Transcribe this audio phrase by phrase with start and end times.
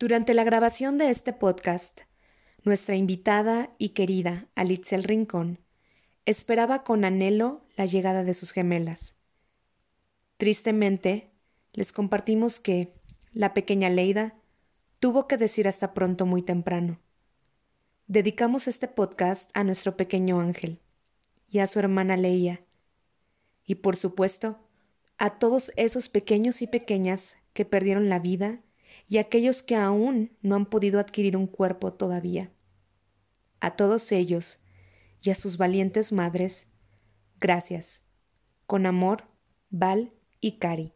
[0.00, 2.00] Durante la grabación de este podcast,
[2.64, 5.58] nuestra invitada y querida Alitzel Rincón
[6.24, 9.14] esperaba con anhelo la llegada de sus gemelas.
[10.38, 11.34] Tristemente,
[11.74, 12.94] les compartimos que
[13.34, 14.40] la pequeña Leida
[15.00, 16.98] tuvo que decir hasta pronto muy temprano.
[18.06, 20.80] Dedicamos este podcast a nuestro pequeño ángel
[21.46, 22.64] y a su hermana Leia,
[23.66, 24.66] y por supuesto,
[25.18, 28.62] a todos esos pequeños y pequeñas que perdieron la vida
[29.10, 32.52] y aquellos que aún no han podido adquirir un cuerpo todavía.
[33.58, 34.60] A todos ellos
[35.20, 36.68] y a sus valientes madres,
[37.40, 38.02] gracias.
[38.68, 39.24] Con amor,
[39.68, 40.94] Val y Cari.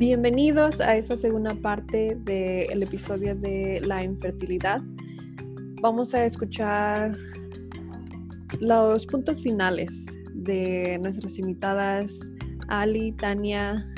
[0.00, 4.80] Bienvenidos a esta segunda parte del episodio de la infertilidad.
[5.82, 7.16] Vamos a escuchar
[8.60, 10.04] los puntos finales
[10.34, 12.12] de nuestras invitadas
[12.68, 13.90] Ali, Tania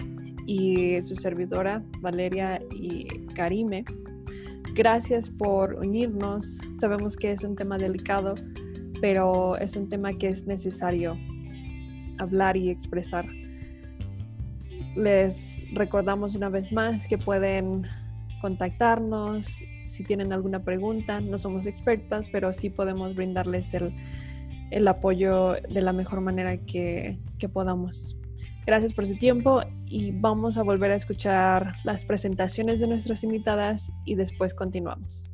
[0.47, 3.85] y su servidora Valeria y Karime.
[4.75, 6.57] Gracias por unirnos.
[6.79, 8.37] Sabemos que es un tema delicado,
[9.01, 11.19] pero es un tema que es necesario
[12.19, 13.27] hablar y expresar.
[14.95, 17.89] Les recordamos una vez más que pueden
[18.41, 21.21] contactarnos si tienen alguna pregunta.
[21.21, 27.49] No somos expertas, pero sí podemos brindarles el, apoyo de la mejor manera que, que
[27.49, 28.17] podamos.
[28.65, 33.91] Gracias por su tiempo y vamos a volver a escuchar las presentaciones de nuestras invitadas
[34.05, 35.33] y después continuamos.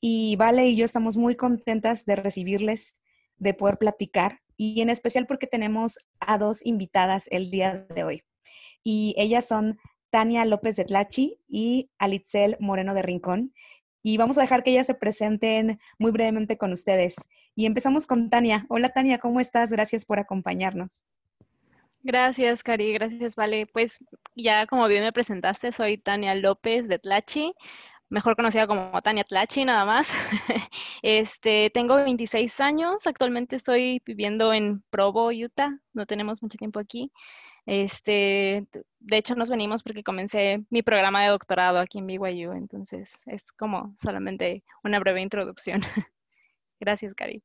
[0.00, 2.96] Y Vale y yo estamos muy contentas de recibirles,
[3.38, 8.22] de poder platicar y en especial porque tenemos a dos invitadas el día de hoy.
[8.90, 13.52] Y ellas son Tania López de Tlachi y Alitzel Moreno de Rincón.
[14.02, 17.16] Y vamos a dejar que ellas se presenten muy brevemente con ustedes.
[17.54, 18.64] Y empezamos con Tania.
[18.70, 19.70] Hola Tania, ¿cómo estás?
[19.70, 21.02] Gracias por acompañarnos.
[22.02, 22.94] Gracias, Cari.
[22.94, 23.66] Gracias, Vale.
[23.66, 23.98] Pues
[24.34, 27.52] ya como bien me presentaste, soy Tania López de Tlachi
[28.10, 30.08] mejor conocida como Tania Tlachi, nada más.
[31.02, 37.12] este, tengo 26 años, actualmente estoy viviendo en Provo, Utah, no tenemos mucho tiempo aquí.
[37.70, 38.66] Este,
[38.98, 43.42] de hecho, nos venimos porque comencé mi programa de doctorado aquí en BYU, entonces es
[43.58, 45.82] como solamente una breve introducción.
[46.80, 47.42] gracias, Cari.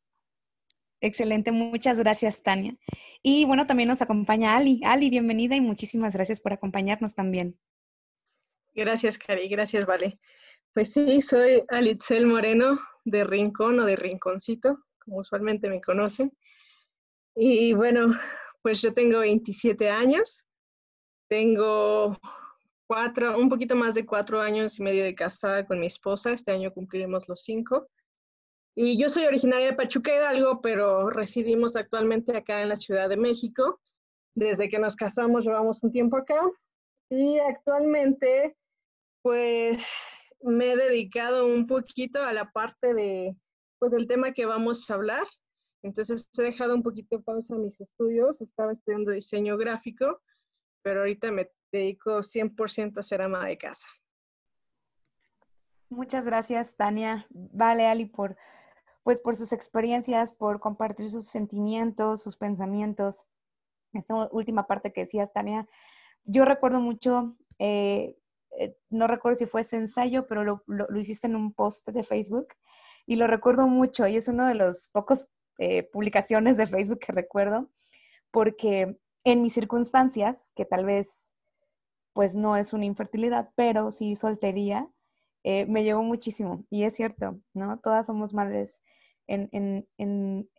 [1.02, 2.78] Excelente, muchas gracias, Tania.
[3.22, 4.80] Y bueno, también nos acompaña Ali.
[4.86, 7.60] Ali, bienvenida y muchísimas gracias por acompañarnos también.
[8.74, 10.20] Gracias, Cari, gracias, Vale.
[10.74, 16.32] Pues sí, soy Alitzel Moreno de Rincón o de Rinconcito, como usualmente me conocen.
[17.36, 18.14] Y bueno,
[18.64, 20.46] pues yo tengo 27 años,
[21.30, 22.18] tengo
[22.88, 26.52] cuatro, un poquito más de cuatro años y medio de casada con mi esposa, este
[26.52, 27.88] año cumpliremos los cinco.
[28.76, 33.18] Y yo soy originaria de Pachuca Hidalgo, pero residimos actualmente acá en la Ciudad de
[33.18, 33.80] México.
[34.34, 36.40] Desde que nos casamos llevamos un tiempo acá
[37.10, 38.56] y actualmente
[39.22, 39.88] pues
[40.42, 43.36] me he dedicado un poquito a la parte de,
[43.80, 45.26] pues, del tema que vamos a hablar.
[45.84, 50.22] Entonces he dejado un poquito pausa mis estudios, estaba estudiando diseño gráfico,
[50.82, 53.88] pero ahorita me dedico 100% a ser ama de casa.
[55.90, 57.28] Muchas gracias, Tania.
[57.30, 58.36] Vale, Ali, por,
[59.04, 63.26] pues, por sus experiencias, por compartir sus sentimientos, sus pensamientos.
[63.94, 65.68] Esta última parte que decías, Tania,
[66.24, 68.18] yo recuerdo mucho eh,
[68.60, 72.50] eh, no recuerdo si fue ese ensayo, pero lo, hiciste en un post de Facebook
[73.06, 75.28] y lo recuerdo mucho y es uno de los pocos
[75.60, 77.70] eh, publicaciones de Facebook que recuerdo
[78.32, 81.34] porque en mis circunstancias, que tal vez
[82.14, 84.90] pues no es una infertilidad, pero sí soltería,
[85.44, 86.66] eh, me llevó muchísimo.
[86.70, 87.80] Y es cierto, ¿no?
[87.80, 88.84] Todas somos madres
[89.28, 89.88] en,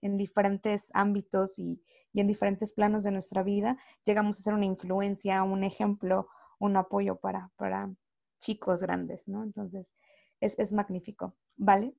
[0.02, 1.80] diferentes ámbitos y,
[2.12, 3.76] y, en diferentes planos de nuestra vida.
[4.04, 6.28] Llegamos a ser una influencia, un ejemplo,
[6.58, 7.92] un apoyo para, para
[8.40, 9.42] chicos grandes, ¿no?
[9.42, 9.94] Entonces,
[10.40, 11.94] es, es magnífico, ¿vale?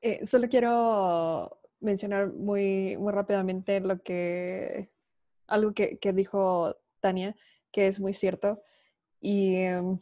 [0.00, 4.90] Eh, solo quiero mencionar muy, muy rápidamente lo que,
[5.46, 7.36] algo que, que dijo Tania,
[7.72, 8.62] que es muy cierto.
[9.20, 9.98] Y em,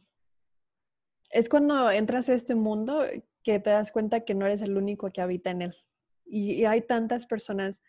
[1.30, 3.04] es cuando entras a este mundo
[3.42, 5.76] que te das cuenta que no eres el único que habita en él.
[6.24, 7.80] Y, hay tantas personas,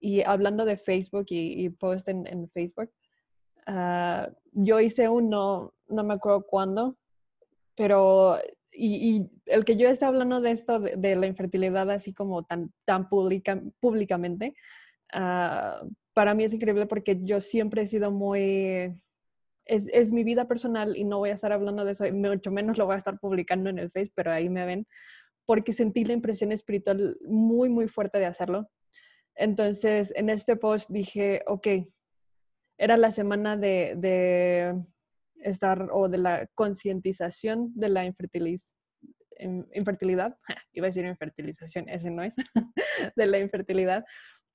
[0.00, 2.90] y hablando de Facebook y, y post en, Facebook,
[3.66, 6.96] Ah, yo hice uno, no me acuerdo cuándo,
[7.76, 8.38] pero
[8.72, 13.08] y, el que yo esté hablando de esto, de, la infertilidad así como tan, tan
[13.08, 14.54] públicamente,
[15.14, 18.94] uh, para mí es increíble porque yo siempre he sido muy,
[19.64, 22.78] es, es, mi vida personal y no voy a estar hablando de eso, mucho menos
[22.78, 24.86] lo voy a estar publicando en el Face, pero ahí me ven,
[25.46, 28.68] porque sentí la impresión espiritual muy, muy fuerte de hacerlo.
[29.34, 31.66] Entonces, en este post dije, ok,
[32.78, 34.82] era la semana de, de
[35.42, 38.62] estar o de la concientización de la infertilidad,
[40.72, 42.34] iba a decir infertilización, ese no es,
[43.16, 44.04] de la infertilidad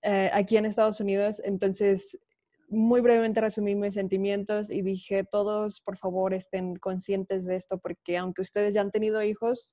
[0.01, 1.41] eh, aquí en Estados Unidos.
[1.43, 2.17] Entonces,
[2.69, 8.17] muy brevemente resumí mis sentimientos y dije, todos por favor estén conscientes de esto porque
[8.17, 9.71] aunque ustedes ya han tenido hijos,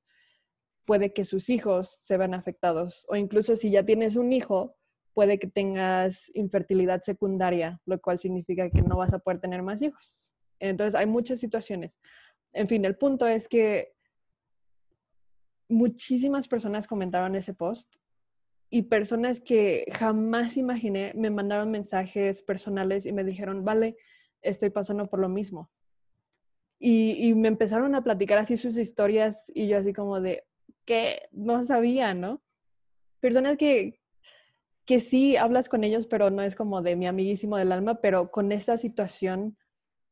[0.84, 4.76] puede que sus hijos se vean afectados o incluso si ya tienes un hijo,
[5.12, 9.80] puede que tengas infertilidad secundaria, lo cual significa que no vas a poder tener más
[9.82, 10.23] hijos.
[10.58, 11.92] Entonces hay muchas situaciones.
[12.52, 13.94] En fin, el punto es que
[15.68, 17.94] muchísimas personas comentaron ese post
[18.70, 23.96] y personas que jamás imaginé me mandaron mensajes personales y me dijeron, vale,
[24.42, 25.70] estoy pasando por lo mismo.
[26.80, 30.44] Y, me empezaron a platicar así sus historias y yo así como de,
[30.84, 32.42] que no sabía, ¿no?
[33.20, 34.00] Personas que,
[34.84, 38.30] que sí hablas con ellos, pero no es como de mi amiguísimo del alma, pero
[38.30, 39.56] con esta situación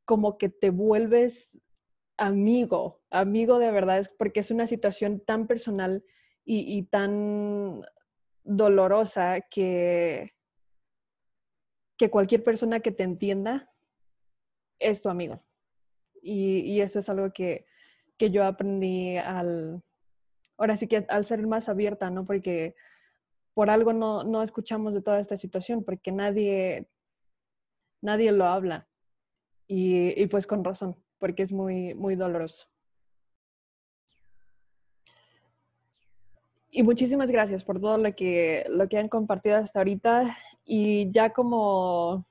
[0.04, 1.50] como que te vuelves
[2.16, 6.04] amigo, amigo de verdad, porque es una situación tan personal
[6.44, 7.82] y, y tan
[8.44, 10.34] dolorosa que,
[11.96, 13.70] que cualquier persona que te entienda
[14.78, 15.42] es tu amigo.
[16.20, 17.66] Y, y eso es algo que,
[18.16, 19.82] que, yo aprendí al,
[20.56, 22.24] ahora sí que al ser más abierta, ¿no?
[22.24, 22.74] Porque
[23.54, 26.88] por algo no, no escuchamos de toda esta situación, porque nadie,
[28.00, 28.88] nadie lo habla.
[29.66, 32.66] Y, y pues con razón, porque es muy, muy doloroso.
[36.74, 40.38] Y muchísimas gracias por todo lo que, lo que han compartido hasta ahorita.
[40.64, 42.26] Y ya como,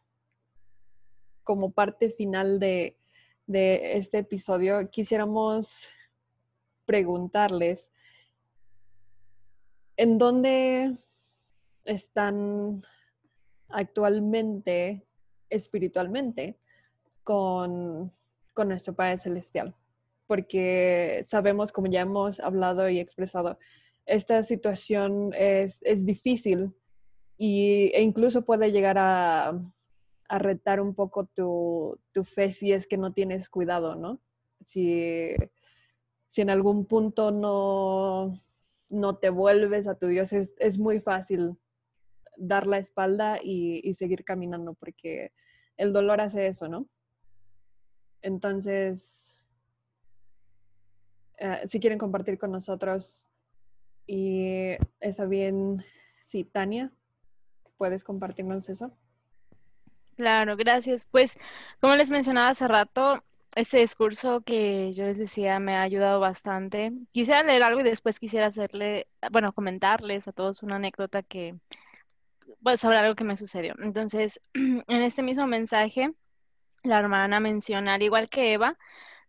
[1.44, 2.98] como parte final de,
[3.45, 5.88] de este episodio, quisiéramos
[6.86, 7.92] preguntarles,
[9.95, 10.98] ¿en dónde
[11.86, 12.84] están
[13.69, 15.06] actualmente
[15.50, 16.57] espiritualmente
[17.24, 18.12] con,
[18.54, 19.76] con nuestro Padre Celestial?
[20.28, 23.58] Porque sabemos, como ya hemos hablado y expresado,
[24.06, 26.74] esta situación es, es difícil
[27.38, 29.50] y, e incluso puede llegar a,
[30.28, 34.20] a retar un poco tu, tu, fe si es que no tienes cuidado, ¿no?
[34.66, 35.34] Si,
[36.30, 38.42] si en algún punto no,
[38.90, 41.58] no te vuelves a tu Dios, es, es muy fácil
[42.38, 45.32] dar la espalda y, y, seguir caminando porque
[45.78, 46.88] el dolor hace eso, ¿no?
[48.22, 49.36] Entonces,
[51.38, 53.26] eh, si quieren compartir con nosotros
[54.06, 55.84] y está bien,
[56.22, 56.92] sí, Tania,
[57.78, 58.92] ¿puedes compartirnos eso?
[60.16, 61.08] Claro, gracias.
[61.08, 61.38] Pues,
[61.80, 63.24] como les mencionaba hace rato,
[63.56, 66.92] este discurso que yo les decía me ha ayudado bastante.
[67.12, 71.56] Quisiera leer algo y después quisiera hacerle, bueno, comentarles a todos una anécdota que,
[72.62, 73.74] pues, sobre algo que me sucedió.
[73.80, 76.12] Entonces, en este mismo mensaje,
[76.83, 78.78] la hermana menciona, al igual que Eva,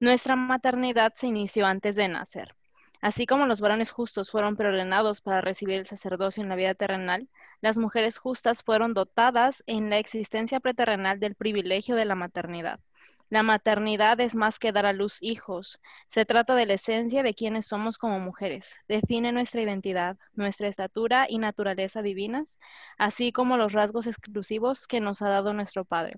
[0.01, 2.55] nuestra maternidad se inició antes de nacer.
[3.01, 7.29] Así como los varones justos fueron preordenados para recibir el sacerdocio en la vida terrenal,
[7.61, 12.81] las mujeres justas fueron dotadas en la existencia preterrenal del privilegio de la maternidad.
[13.29, 15.81] La maternidad es más que dar a luz hijos.
[16.07, 18.77] Se trata de la esencia de quienes somos como mujeres.
[18.89, 22.59] Define nuestra identidad, nuestra estatura y naturaleza divinas,
[22.99, 26.17] así como los rasgos exclusivos que nos ha dado nuestro Padre.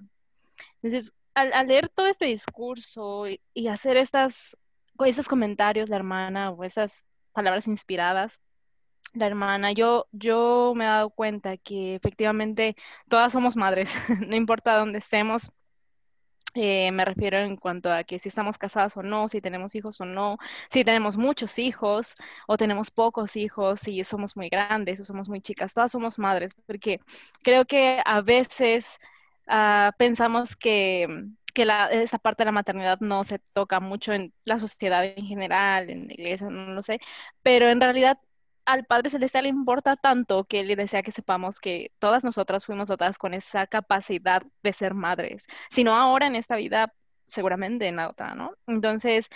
[0.83, 4.57] Entonces, al, leer todo este discurso y hacer estas
[5.05, 6.93] esos comentarios, la hermana, o esas
[7.33, 8.41] palabras inspiradas,
[9.13, 12.77] la hermana, yo, yo me he dado cuenta que efectivamente
[13.09, 13.91] todas somos madres,
[14.29, 15.51] no importa dónde estemos.
[16.57, 20.01] Eh, me refiero en cuanto a que si estamos casadas o no, si tenemos hijos
[20.01, 20.39] o no,
[20.71, 22.15] si tenemos muchos hijos
[22.47, 26.55] o tenemos pocos hijos, si somos muy grandes o somos muy chicas, todas somos madres,
[26.67, 27.01] porque
[27.43, 28.87] creo que a veces
[29.49, 31.09] uh, pensamos que
[31.55, 35.25] que la, esa parte de la maternidad no se toca mucho en la sociedad en
[35.27, 37.01] general, en la iglesia, no lo sé,
[37.43, 38.19] pero en realidad
[38.67, 42.89] al Padre Celestial le importa tanto que le desea que sepamos que todas nosotras fuimos
[42.89, 46.93] dotadas con esa capacidad de ser madres, sino ahora en esta vida,
[47.29, 48.53] seguramente en la otra, ¿no?
[48.67, 49.29] Entonces,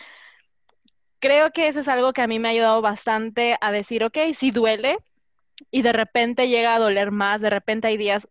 [1.20, 4.18] creo que eso es algo que a mí me ha ayudado bastante a decir, ok,
[4.34, 4.98] si duele
[5.70, 8.28] y de repente llega a doler más, de repente hay días,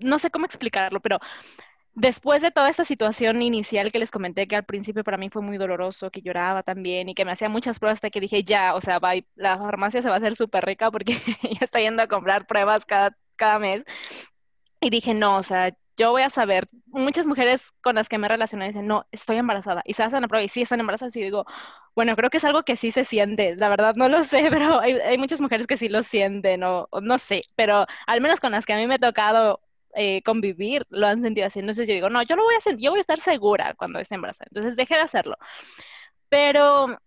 [0.00, 1.18] no sé cómo explicarlo, pero
[1.94, 5.42] después de toda esta situación inicial que les comenté, que al principio para mí fue
[5.42, 8.74] muy doloroso, que lloraba también y que me hacía muchas pruebas hasta que dije, ya,
[8.74, 9.00] o sea,
[9.34, 12.84] la farmacia se va a hacer súper rica porque ya está yendo a comprar pruebas
[12.84, 13.84] cada, cada mes.
[14.80, 18.26] Y dije, no, o sea, yo voy a saber, muchas mujeres con las que me
[18.26, 21.20] relaciono dicen, no, estoy embarazada, y se hacen la prueba y sí están embarazadas, y
[21.20, 21.44] digo,
[21.94, 24.80] bueno, creo que es algo que sí se siente, la verdad no lo sé, pero
[24.80, 28.64] hay, muchas mujeres que sí lo sienten, o, no sé, pero al menos con las
[28.64, 29.60] que a mí me ha tocado
[29.94, 32.86] eh, convivir, lo han sentido así, entonces yo digo, no, yo lo voy a sentir,
[32.86, 35.36] yo voy a estar segura cuando esté embarazada, entonces dejé de hacerlo,
[36.30, 36.98] pero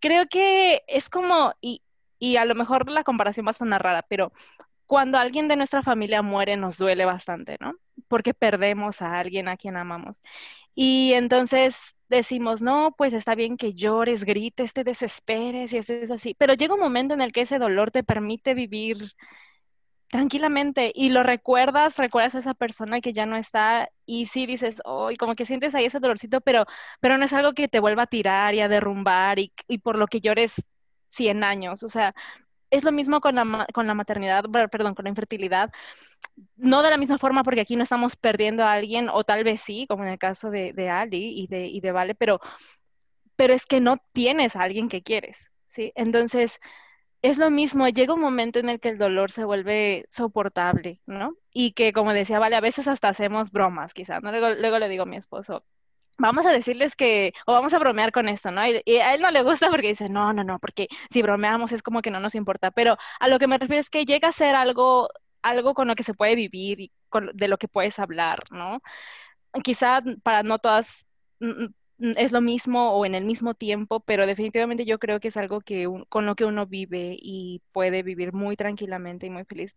[0.00, 1.82] creo que es como, y,
[2.18, 4.32] y a lo mejor la comparación va a sonar rara, pero
[4.86, 7.74] cuando alguien de nuestra familia muere nos duele bastante, ¿no?
[8.08, 10.22] Porque perdemos a alguien a quien amamos.
[10.74, 11.76] Y entonces
[12.08, 16.74] decimos, no, pues está bien que llores, grites, te desesperes y es así, pero llega
[16.74, 18.98] un momento en el que ese dolor te permite vivir
[20.08, 24.76] tranquilamente y lo recuerdas, recuerdas a esa persona que ya no está y sí dices,
[24.84, 26.66] oh, como que sientes ahí ese dolorcito, pero,
[27.00, 29.98] pero no es algo que te vuelva a tirar y a derrumbar y, y por
[29.98, 30.54] lo que llores
[31.10, 32.14] 100 años, o sea,
[32.76, 35.72] es lo mismo con la, con la maternidad, perdón, con la infertilidad.
[36.56, 39.60] No de la misma forma porque aquí no estamos perdiendo a alguien, o tal vez
[39.60, 42.40] sí, como en el caso de, de Ali y de, y de Vale, pero,
[43.36, 45.92] pero es que no tienes a alguien que quieres, ¿sí?
[45.96, 46.60] Entonces,
[47.22, 51.36] es lo mismo, llega un momento en el que el dolor se vuelve soportable, ¿no?
[51.52, 54.30] Y que, como decía Vale, a veces hasta hacemos bromas, quizás, ¿no?
[54.30, 55.64] Luego, luego le digo a mi esposo,
[56.18, 58.62] vamos a decirles que, o vamos a bromear con esto, ¿no?
[58.66, 61.82] Y, a él no le gusta porque dice, no, no, no, porque si bromeamos es
[61.82, 64.32] como que no nos importa, pero a lo que me refiero es que llega a
[64.32, 65.08] ser algo,
[65.42, 68.80] algo con lo que se puede vivir y con, de lo que puedes hablar, ¿no?
[69.62, 71.06] Quizá para no todas
[71.98, 75.60] es lo mismo o en el mismo tiempo, pero definitivamente yo creo que es algo
[75.60, 79.76] que con lo que uno vive y puede vivir muy tranquilamente y muy feliz.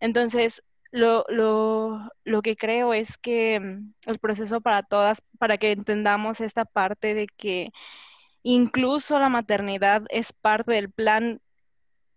[0.00, 5.72] Entonces, lo, lo, lo, que creo es que mm, el proceso para todas, para que
[5.72, 7.72] entendamos esta parte de que
[8.42, 11.40] incluso la maternidad es parte del plan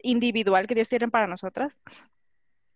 [0.02, 1.74] individual que Dios tiene para nosotras,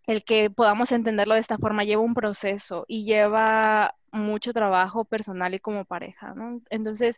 [0.07, 5.53] el que podamos entenderlo de esta forma lleva un proceso y lleva mucho trabajo personal
[5.53, 6.33] y como pareja.
[6.69, 7.17] Entonces,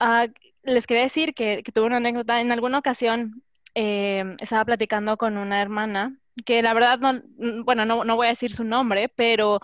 [0.00, 0.26] ah,
[0.62, 3.42] les quería decir que, tuve una anécdota, en alguna ocasión
[3.74, 7.20] eh, estaba platicando con una hermana que la verdad, no,
[7.64, 9.60] bueno, no, no voy a decir su nombre, pero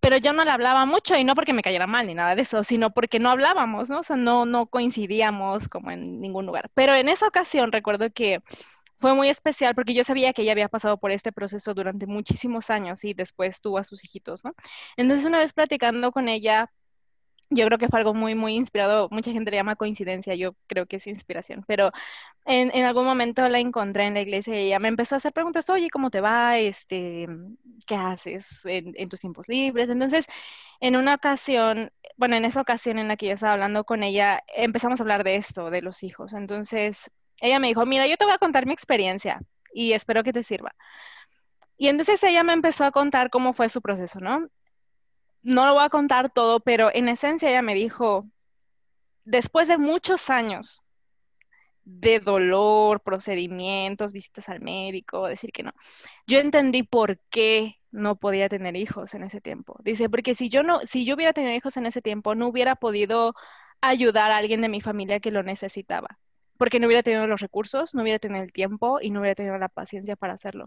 [0.00, 2.42] pero yo no le hablaba mucho y no porque me cayera mal ni nada de
[2.42, 4.00] eso, sino porque no hablábamos, ¿no?
[4.00, 6.70] O sea, no, no coincidíamos como en ningún lugar.
[6.74, 8.40] Pero en esa ocasión recuerdo que
[9.00, 12.70] fue muy especial porque yo sabía que ella había pasado por este proceso durante muchísimos
[12.70, 14.54] años y después tuvo a sus hijitos, ¿no?
[14.96, 16.70] Entonces una vez platicando con ella,
[17.54, 19.08] yo creo que fue algo muy, muy inspirado.
[19.10, 21.90] Mucha gente le llama coincidencia, yo creo que es inspiración, pero
[22.44, 25.32] en, en, algún momento la encontré en la iglesia y ella me empezó a hacer
[25.32, 26.58] preguntas, oye, ¿cómo te va?
[26.58, 27.26] Este,
[27.86, 29.88] ¿Qué haces en, en tus tiempos libres?
[29.90, 30.26] Entonces,
[30.80, 34.42] en una ocasión, bueno, en esa ocasión en la que yo estaba hablando con ella,
[34.56, 36.32] empezamos a hablar de esto, de los hijos.
[36.34, 39.40] Entonces, ella me dijo, mira, yo te voy a contar mi experiencia
[39.72, 40.74] y espero que te sirva.
[41.76, 44.48] Y entonces ella me empezó a contar cómo fue su proceso, ¿no?
[45.42, 48.26] No lo voy a contar todo, pero en esencia ella me dijo,
[49.24, 50.82] después de muchos años
[51.84, 55.72] de dolor, procedimientos, visitas al médico, decir que no,
[56.26, 59.76] yo entendí por qué no podía tener hijos en ese tiempo.
[59.84, 62.76] Dice, porque si yo no, si yo hubiera tenido hijos en ese tiempo, no hubiera
[62.76, 63.34] podido
[63.80, 66.18] ayudar a alguien de mi familia que lo necesitaba,
[66.56, 69.58] porque no hubiera tenido los recursos, no hubiera tenido el tiempo y no hubiera tenido
[69.58, 70.66] la paciencia para hacerlo.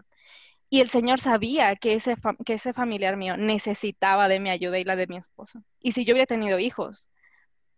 [0.70, 4.84] Y el Señor sabía que ese, que ese familiar mío necesitaba de mi ayuda y
[4.84, 5.64] la de mi esposo.
[5.80, 7.10] Y si yo hubiera tenido hijos,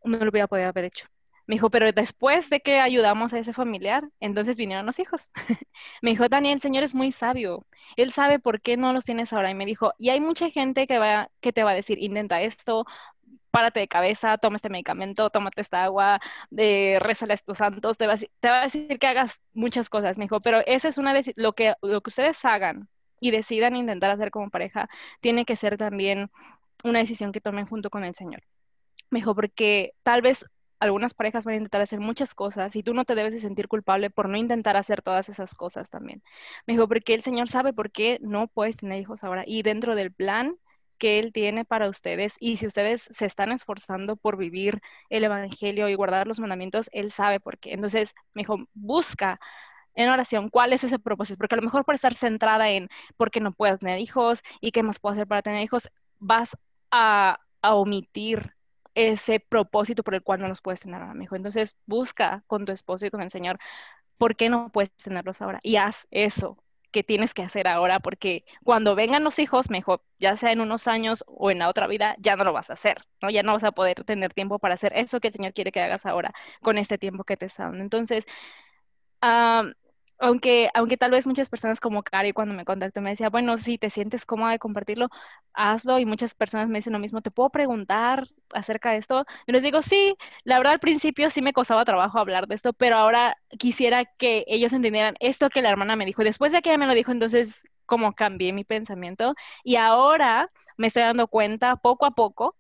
[0.03, 1.07] no lo hubiera podido haber hecho.
[1.47, 5.29] Me dijo, pero después de que ayudamos a ese familiar, entonces vinieron los hijos.
[6.01, 7.65] me dijo, Daniel, el Señor es muy sabio.
[7.95, 9.49] Él sabe por qué no los tienes ahora.
[9.49, 12.41] Y me dijo, y hay mucha gente que, va, que te va a decir, intenta
[12.41, 12.85] esto,
[13.51, 18.07] párate de cabeza, toma este medicamento, tómate esta agua, de rézale a tus santos, te
[18.07, 20.97] va, a, te va a decir que hagas muchas cosas, me dijo, pero esa es
[20.97, 22.89] una de lo que, lo que ustedes hagan
[23.19, 24.89] y decidan intentar hacer como pareja,
[25.21, 26.29] tiene que ser también
[26.83, 28.43] una decisión que tomen junto con el Señor.
[29.09, 30.45] Me dijo, porque tal vez
[30.79, 33.67] algunas parejas van a intentar hacer muchas cosas y tú no te debes de sentir
[33.67, 36.21] culpable por no intentar hacer todas esas cosas también.
[36.67, 39.95] Me dijo, porque el Señor sabe por qué no puedes tener hijos ahora y dentro
[39.95, 40.57] del plan
[40.97, 45.89] que Él tiene para ustedes y si ustedes se están esforzando por vivir el Evangelio
[45.89, 47.73] y guardar los mandamientos, Él sabe por qué.
[47.73, 49.39] Entonces, me dijo, busca
[49.95, 53.31] en oración cuál es ese propósito, porque a lo mejor por estar centrada en por
[53.31, 55.89] qué no puedo tener hijos y qué más puedo hacer para tener hijos,
[56.19, 56.55] vas
[56.91, 58.53] a, omitir
[58.95, 61.37] ese propósito por el cual no los puedes tener ahora, mejor.
[61.37, 63.59] Entonces, busca con tu esposo y con el Señor
[64.17, 66.57] por qué no puedes tenerlos ahora y haz eso
[67.03, 71.23] tienes que hacer ahora, porque cuando vengan los hijos, mejor, ya sea en unos años
[71.27, 73.29] o en la otra vida, ya no lo vas a hacer, ¿no?
[73.29, 75.81] Ya no vas a poder tener tiempo para hacer eso que el Señor quiere que
[75.81, 77.83] hagas ahora con este tiempo que te está dando.
[77.83, 78.25] Entonces,
[80.19, 83.77] aunque, aunque tal vez muchas personas como Cari cuando me contactó me decía, bueno, si
[83.77, 85.09] te sientes cómoda de compartirlo,
[85.53, 85.99] hazlo.
[85.99, 89.25] Y muchas personas me dicen lo mismo, ¿te puedo preguntar acerca de esto?
[89.45, 92.73] Y les digo, sí, la verdad al principio sí me costaba trabajo hablar de esto,
[92.73, 96.23] pero ahora quisiera que ellos entendieran esto que la hermana me dijo.
[96.23, 99.33] Después de que ella me lo dijo, entonces como cambié mi pensamiento
[99.63, 102.55] y ahora me estoy dando cuenta poco a poco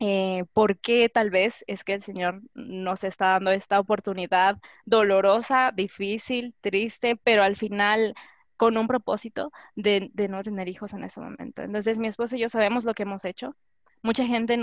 [0.00, 5.72] eh, por qué tal vez es que el Señor nos está dando esta oportunidad dolorosa,
[5.74, 8.14] difícil, triste, pero al final
[8.56, 11.62] con un propósito de, no tener hijos en este momento.
[11.62, 13.54] Entonces mi esposo y yo sabemos lo que hemos hecho.
[14.02, 14.58] Mucha gente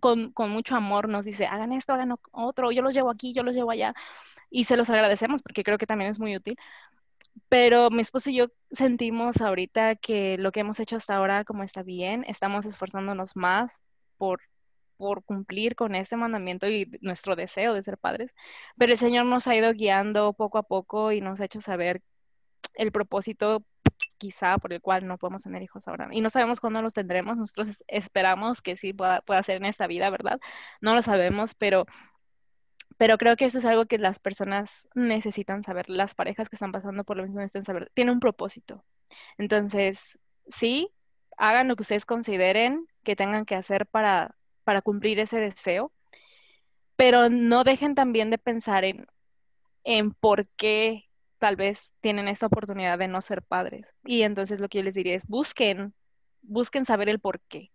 [0.00, 3.42] con, con mucho amor nos dice, hagan esto, hagan otro, yo los llevo aquí, yo
[3.42, 3.94] los llevo allá.
[4.50, 6.56] Y se los agradecemos porque creo que también es muy útil.
[7.48, 11.62] Pero mi esposo y yo sentimos ahorita que lo que hemos hecho hasta ahora como
[11.64, 13.80] está bien, estamos esforzándonos más
[14.18, 14.40] por
[14.98, 18.32] por cumplir con ese mandamiento y nuestro deseo de ser padres,
[18.76, 22.02] pero el Señor nos ha ido guiando poco a poco y nos ha hecho saber
[22.74, 23.64] el propósito
[24.18, 26.08] quizá por el cual no podemos tener hijos ahora.
[26.12, 29.86] Y no sabemos cuándo los tendremos, nosotros esperamos que sí pueda, pueda ser en esta
[29.86, 30.40] vida, ¿verdad?
[30.80, 31.86] No lo sabemos, pero,
[32.96, 36.72] pero creo que eso es algo que las personas necesitan saber, las parejas que están
[36.72, 38.84] pasando por lo mismo necesitan saber, tiene un propósito.
[39.38, 40.18] Entonces,
[40.50, 40.90] sí,
[41.36, 44.34] hagan lo que ustedes consideren que tengan que hacer para
[44.68, 45.94] para cumplir ese deseo,
[46.94, 49.06] pero no dejen también de pensar en,
[49.82, 51.08] en por qué
[51.38, 53.86] tal vez tienen esta oportunidad de no ser padres.
[54.04, 55.94] Y entonces lo que yo les diría es busquen,
[56.42, 57.70] busquen saber el por qué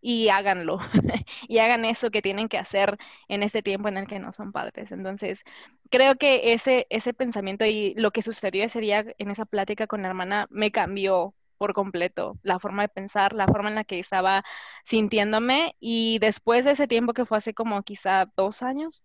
[0.00, 0.78] y háganlo
[1.48, 4.52] y hagan eso que tienen que hacer en este tiempo en el que no son
[4.52, 4.92] padres.
[4.92, 5.42] Entonces,
[5.90, 10.02] creo que ese, ese pensamiento y lo que sucedió ese día en esa plática con
[10.02, 13.98] la hermana me cambió por completo, la forma de pensar, la forma en la que
[13.98, 14.44] estaba
[14.84, 19.02] sintiéndome y después de ese tiempo que fue hace como quizá dos años,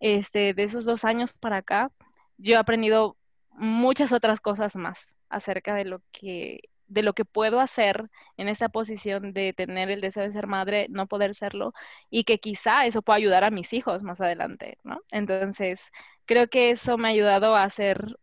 [0.00, 1.90] este, de esos dos años para acá,
[2.38, 3.16] yo he aprendido
[3.50, 8.68] muchas otras cosas más acerca de lo que de lo que puedo hacer en esta
[8.68, 11.72] posición de tener el deseo de ser madre, no poder serlo,
[12.10, 15.00] y que quizá eso pueda ayudar a mis hijos más adelante, ¿no?
[15.10, 15.90] Entonces,
[16.26, 18.18] creo que eso me ha ayudado a ser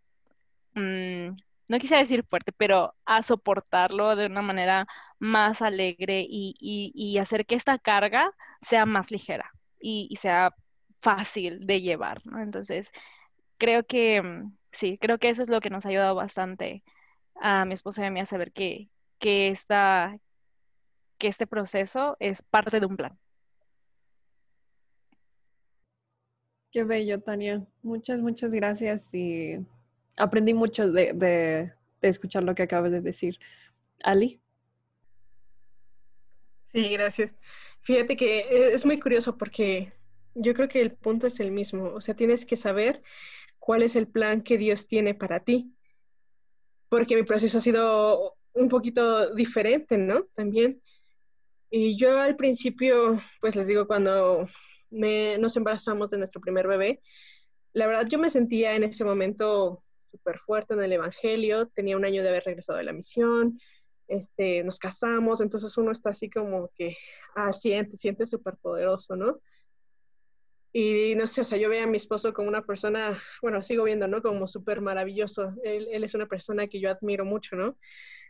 [0.75, 1.35] mm,
[1.69, 4.87] no quisiera decir fuerte, pero a soportarlo de una manera
[5.19, 10.53] más alegre y, hacer que esta carga sea más ligera y, sea
[11.01, 12.41] fácil de llevar, ¿no?
[12.41, 12.91] Entonces,
[13.57, 16.83] creo que mm, sí, creo que eso es lo que nos ha ayudado bastante
[17.35, 20.17] a mi esposa y a mí a saber que, que, esta,
[21.17, 23.17] que este proceso es parte de un plan.
[26.71, 27.65] Qué bello, Tania.
[27.83, 29.59] Muchas, muchas gracias y
[30.17, 31.71] aprendí mucho de,
[32.01, 33.39] escuchar lo que acabas de decir.
[34.03, 34.41] Ali.
[36.71, 37.31] Sí, gracias.
[37.81, 39.93] Fíjate que e, es muy curioso porque
[40.35, 41.85] yo creo que el punto es el mismo.
[41.93, 43.01] O sea, tienes que saber
[43.59, 45.73] cuál es el plan que Dios tiene para ti.
[46.89, 50.25] Porque mi proceso ha sido un poquito diferente, ¿no?
[50.35, 50.81] También.
[51.69, 54.47] Y yo al principio, pues les digo, cuando
[54.91, 57.01] nos embarazamos de nuestro primer bebé,
[57.73, 59.79] la verdad yo me sentía en ese momento
[60.13, 63.59] súper fuerte en el Evangelio, tenía un año de haber regresado de la misión,
[64.07, 66.95] este, nos casamos, entonces uno está así como que,
[67.35, 69.39] ah, siente, siente súper poderoso, ¿no?
[70.71, 73.83] Y no sé, o sea, yo veo a mi esposo como una persona, bueno, sigo
[73.83, 74.21] viendo, ¿no?
[74.21, 75.53] Como súper maravilloso.
[75.63, 77.77] Él, él, es una persona que yo admiro mucho, ¿no?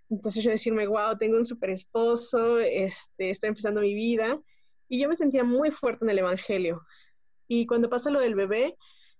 [0.09, 4.39] Entonces yo decirme, wow, tengo un súper esposo, este, está empezando mi vida.
[4.89, 6.85] Y yo me sentía muy fuerte en el Evangelio.
[7.47, 8.75] Y cuando pasa lo del bebé,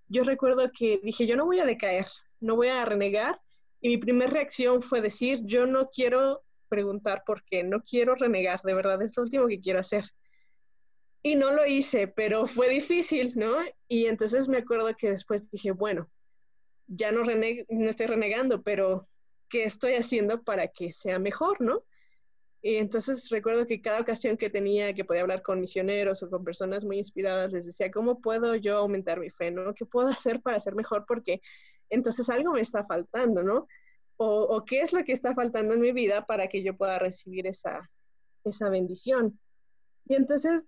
[0.08, 2.08] yo recuerdo que dije, yo no voy a decaer,
[2.44, 3.42] no voy a renegar.
[3.82, 8.62] Y mi primera reacción fue decir, yo no quiero preguntar por qué, no quiero renegar,
[8.64, 10.06] de verdad, es lo último que quiero hacer.
[11.22, 13.56] Y no lo hice, pero fue difícil, ¿no?
[13.88, 16.10] Y entonces me acuerdo que después dije, bueno,
[16.88, 19.08] ya no, no estoy renegando, pero
[19.50, 21.84] ¿qué estoy haciendo para que sea mejor, ¿no?
[22.66, 26.46] Y entonces recuerdo que cada ocasión que tenía, que podía hablar con misioneros o con
[26.46, 29.76] personas muy inspiradas, les decía, ¿cómo puedo yo aumentar mi fe, ¿no?
[29.76, 31.06] ¿Qué puedo hacer para ser mejor?
[31.06, 31.42] Porque
[31.94, 33.68] entonces algo me está faltando, ¿no?
[34.18, 37.46] O, qué es lo que está faltando en mi vida para que yo pueda recibir
[37.46, 37.90] esa,
[38.46, 39.38] esa bendición.
[40.06, 40.62] Y entonces,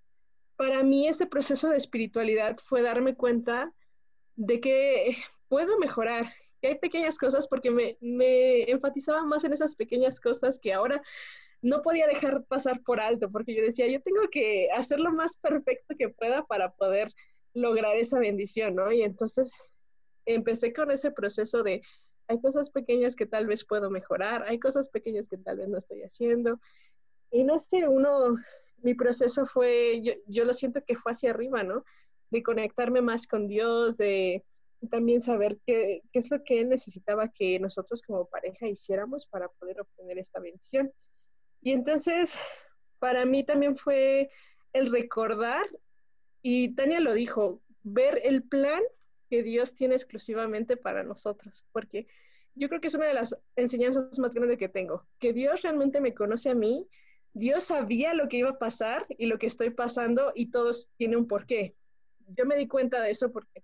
[0.58, 3.72] para mí ese proceso de espiritualidad fue darme cuenta
[4.36, 5.16] de que
[5.48, 10.60] puedo mejorar, que hay pequeñas cosas, porque me, me enfatizaba más en esas pequeñas cosas
[10.60, 11.02] que ahora
[11.62, 15.38] no podía dejar pasar por alto, porque yo decía, yo tengo que hacer lo más
[15.38, 17.10] perfecto que pueda para poder
[17.54, 18.92] lograr esa bendición, ¿no?
[18.92, 19.54] Y entonces
[20.26, 21.82] empecé con ese proceso de,
[22.28, 25.78] hay cosas pequeñas que tal vez puedo mejorar, hay cosas pequeñas que tal vez no
[25.78, 26.60] estoy haciendo.
[27.32, 28.38] Y no sé, uno,
[28.78, 31.84] mi proceso fue, yo, lo siento que fue hacia arriba, ¿no?
[32.30, 34.44] De conectarme más con Dios, de,
[34.90, 39.48] también saber qué, qué es lo que Él necesitaba que nosotros como pareja hiciéramos para
[39.48, 40.92] poder obtener esta bendición.
[41.62, 42.38] Y entonces,
[43.00, 44.30] para mí también fue
[44.74, 45.66] el recordar,
[46.42, 48.82] y Tania lo dijo, ver el plan
[49.30, 52.08] que Dios tiene exclusivamente para nosotros, porque
[52.56, 56.00] yo creo que es una de las enseñanzas más grandes que tengo, que Dios realmente
[56.00, 56.88] me conoce a mí,
[57.34, 61.18] Dios sabía lo que iba a pasar y lo que estoy pasando y todos tiene
[61.18, 61.76] un porqué.
[62.28, 63.62] Yo me di cuenta de eso porque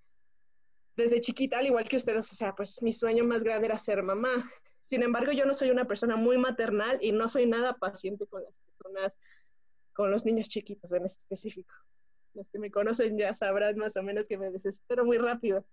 [0.97, 4.03] desde chiquita, al igual que ustedes, o sea, pues mi sueño más grande era ser
[4.03, 4.51] mamá.
[4.89, 8.43] Sin embargo, yo no soy una persona muy maternal y no soy nada paciente con
[8.43, 9.17] las personas,
[9.93, 11.73] con los niños chiquitos en específico.
[12.33, 15.65] Los que me conocen ya sabrán más o menos que me desespero muy rápido.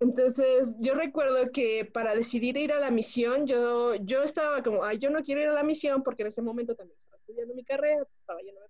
[0.00, 4.98] Entonces, yo recuerdo que para decidir ir a la misión, yo, yo estaba como, ay,
[4.98, 7.64] yo no quiero ir a la misión porque en ese momento también estaba estudiando mi
[7.64, 8.64] carrera, estaba yendo a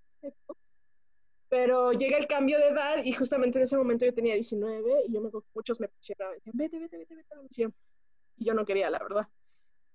[1.53, 5.13] pero llega el cambio de edad y justamente en ese momento yo tenía 19 y
[5.13, 7.75] yo me muchos me pusieron, vete, vete, vete, vete a la misión.
[8.39, 9.29] Y yo no quería, la verdad.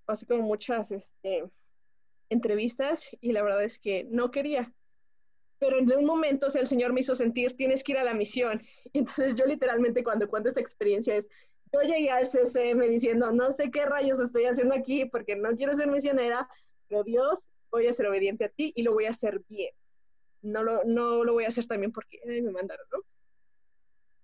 [0.04, 1.42] Pasé como muchas este,
[2.28, 4.72] entrevistas y la verdad es que no quería.
[5.58, 8.04] Pero en un momento, o sea, el Señor me hizo sentir, tienes que ir a
[8.04, 8.62] la misión.
[8.92, 11.28] Entonces yo literalmente cuando cuento esta experiencia es,
[11.72, 15.74] yo llegué al CCM diciendo, no sé qué rayos estoy haciendo aquí porque no quiero
[15.74, 16.48] ser misionera,
[16.88, 19.74] pero Dios, voy a ser obediente a ti y lo voy a hacer bien
[20.42, 23.04] no lo, no lo voy a hacer también porque me mandaron, ¿no?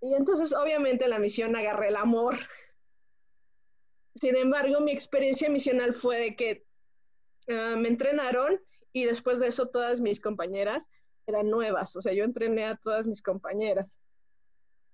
[0.00, 2.36] Y entonces, obviamente, la misión agarré el amor.
[4.16, 6.66] Sin embargo, mi experiencia misional fue de que
[7.48, 8.60] ah, me entrenaron
[8.92, 10.88] y después de eso todas mis compañeras
[11.26, 11.96] eran nuevas.
[11.96, 13.96] O sea, yo entrené a todas mis compañeras.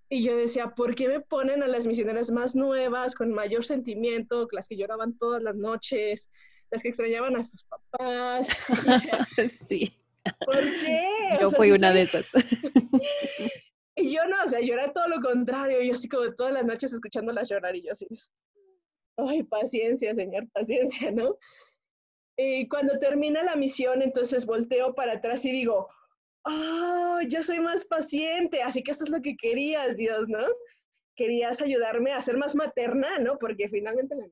[0.08, 4.48] Y yo decía, ¿por qué me ponen a las misioneras más nuevas, con mayor sentimiento,
[4.50, 6.28] las que lloraban todas las noches,
[6.70, 8.48] las que extrañaban a sus papás?
[9.68, 9.92] sí.
[10.44, 11.38] ¿Por qué?
[11.40, 12.26] Yo fui una de esas.
[13.96, 16.64] y yo no, o sea, yo era todo lo contrario, yo así como todas las
[16.64, 18.06] noches escuchándolas llorar y yo así,
[19.16, 21.38] ay, paciencia, señor, paciencia, ¿no?
[22.36, 25.88] Y cuando termina la misión, entonces volteo para atrás y digo,
[26.44, 30.44] oh, yo soy más paciente, así que eso es lo que querías, Dios, ¿no?
[31.16, 33.38] Querías ayudarme a ser más materna, ¿no?
[33.38, 34.26] Porque finalmente la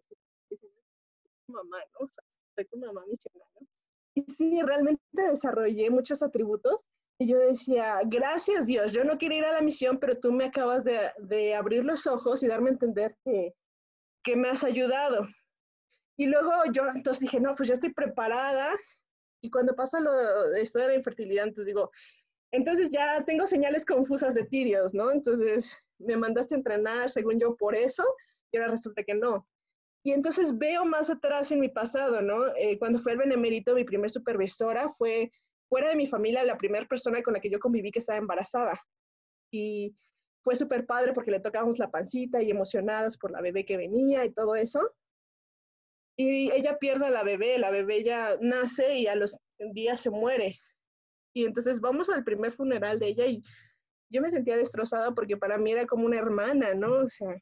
[1.49, 2.01] mamá, ¿no?
[2.01, 3.66] O sea, soy tu mamá misionera, ¿no?
[4.14, 6.88] Y sí, realmente desarrollé muchos atributos.
[7.21, 10.44] Y yo decía, gracias Dios, yo no quería ir a la misión, pero tú me
[10.44, 13.55] acabas de, de abrir los ojos y darme a entender que,
[14.23, 15.27] que me has ayudado.
[16.16, 18.73] Y luego yo entonces dije, no, pues ya estoy preparada.
[19.40, 20.12] Y cuando pasa lo
[20.51, 21.90] de de la infertilidad, entonces digo,
[22.51, 25.11] entonces ya tengo señales confusas de ti, Dios, ¿no?
[25.12, 28.05] Entonces me mandaste a entrenar, según yo, por eso,
[28.51, 29.46] y ahora resulta que no.
[30.05, 32.46] Y entonces veo más atrás en mi pasado, ¿no?
[32.57, 35.31] Eh, cuando fue el benemérito, mi primer supervisora fue
[35.68, 38.81] fuera de mi familia la primera persona con la que yo conviví que estaba embarazada.
[39.51, 39.94] Y
[40.42, 44.24] fue súper padre porque le tocábamos la pancita y emocionadas por la bebé que venía
[44.24, 44.81] y todo eso.
[46.20, 49.38] Y ella pierde a la bebé, la bebé ya nace y a los
[49.72, 50.57] días se muere.
[51.33, 53.40] Y entonces vamos al primer funeral de ella y
[54.11, 56.90] yo me sentía destrozada porque para mí era como una hermana, ¿no?
[57.04, 57.40] O sea,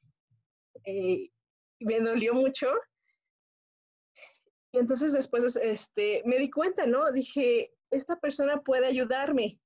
[0.84, 1.30] eh,
[1.80, 2.68] me dolió mucho.
[4.72, 7.10] Y entonces después este, me di cuenta, ¿no?
[7.12, 9.58] Dije, esta persona puede ayudarme.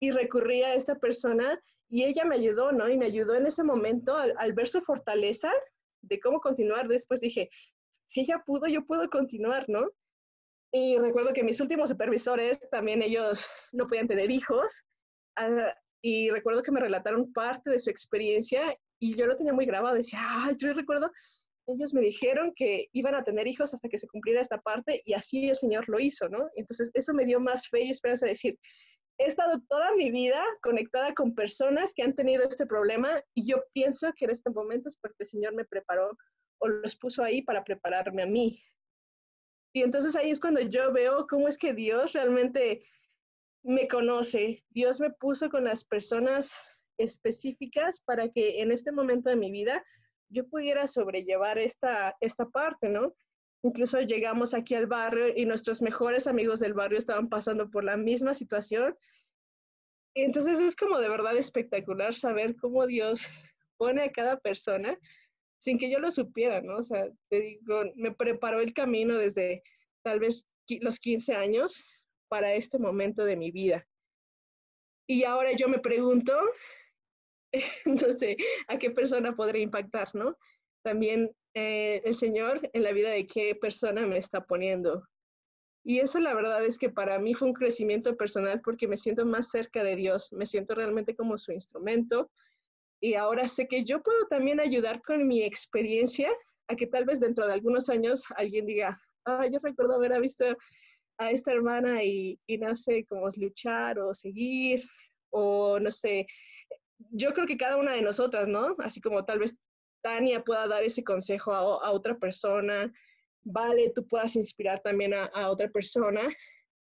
[0.00, 2.90] Y recurrí a esta persona y ella me ayudó, ¿no?
[2.90, 5.50] Y me ayudó en ese momento al, al ver su fortaleza
[6.02, 6.88] de cómo continuar.
[6.88, 7.48] Después dije,
[8.10, 9.88] si ella pudo, yo puedo continuar, ¿no?
[10.72, 14.82] Y recuerdo que mis últimos supervisores, también ellos no podían tener hijos.
[15.40, 15.70] Uh,
[16.02, 19.94] y recuerdo que me relataron parte de su experiencia y yo lo tenía muy grabado.
[19.94, 21.12] Decía, ay, yo recuerdo
[21.66, 25.12] ellos me dijeron que iban a tener hijos hasta que se cumpliera esta parte y
[25.12, 26.48] así el Señor lo hizo, ¿no?
[26.56, 28.58] Entonces eso me dio más fe y esperanza de decir,
[29.18, 33.62] he estado toda mi vida conectada con personas que han tenido este problema y yo
[33.72, 36.10] pienso que en este momento es porque el Señor me preparó
[36.60, 38.62] o los puso ahí para prepararme a mí.
[39.72, 42.84] Y entonces ahí es cuando yo veo cómo es que Dios realmente
[43.62, 44.64] me conoce.
[44.70, 46.54] Dios me puso con las personas
[46.98, 49.84] específicas para que en este momento de mi vida
[50.28, 53.14] yo pudiera sobrellevar esta, esta parte, ¿no?
[53.62, 57.96] Incluso llegamos aquí al barrio y nuestros mejores amigos del barrio estaban pasando por la
[57.96, 58.96] misma situación.
[60.14, 63.26] Entonces es como de verdad espectacular saber cómo Dios
[63.76, 64.98] pone a cada persona
[65.60, 66.78] sin que yo lo supiera, ¿no?
[66.78, 69.62] O sea, te digo, me preparó el camino desde
[70.02, 70.44] tal vez
[70.80, 71.84] los 15 años
[72.28, 73.86] para este momento de mi vida.
[75.06, 76.32] Y ahora yo me pregunto,
[77.84, 78.36] no sé
[78.68, 80.36] a qué persona podré impactar, ¿no?
[80.82, 85.06] También eh, el Señor en la vida de qué persona me está poniendo.
[85.84, 89.26] Y eso la verdad es que para mí fue un crecimiento personal porque me siento
[89.26, 92.30] más cerca de Dios, me siento realmente como su instrumento
[93.00, 96.30] y ahora sé que yo puedo también ayudar con mi experiencia
[96.68, 100.44] a que tal vez dentro de algunos años alguien diga, ah, yo recuerdo haber visto
[101.18, 104.84] a esta hermana y, y no sé cómo luchar o seguir
[105.30, 106.26] o no sé.
[107.10, 108.76] Yo creo que cada una de nosotras, ¿no?
[108.78, 109.56] Así como tal vez
[110.02, 112.92] Tania pueda dar ese consejo a, otra persona,
[113.42, 116.28] Vale, tú puedas inspirar también a, a, otra persona,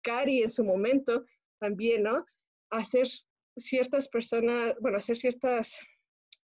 [0.01, 1.23] Cari en su momento
[1.59, 2.25] también, ¿no?
[2.71, 3.07] Hacer
[3.55, 5.79] ciertas personas, bueno, hacer ciertas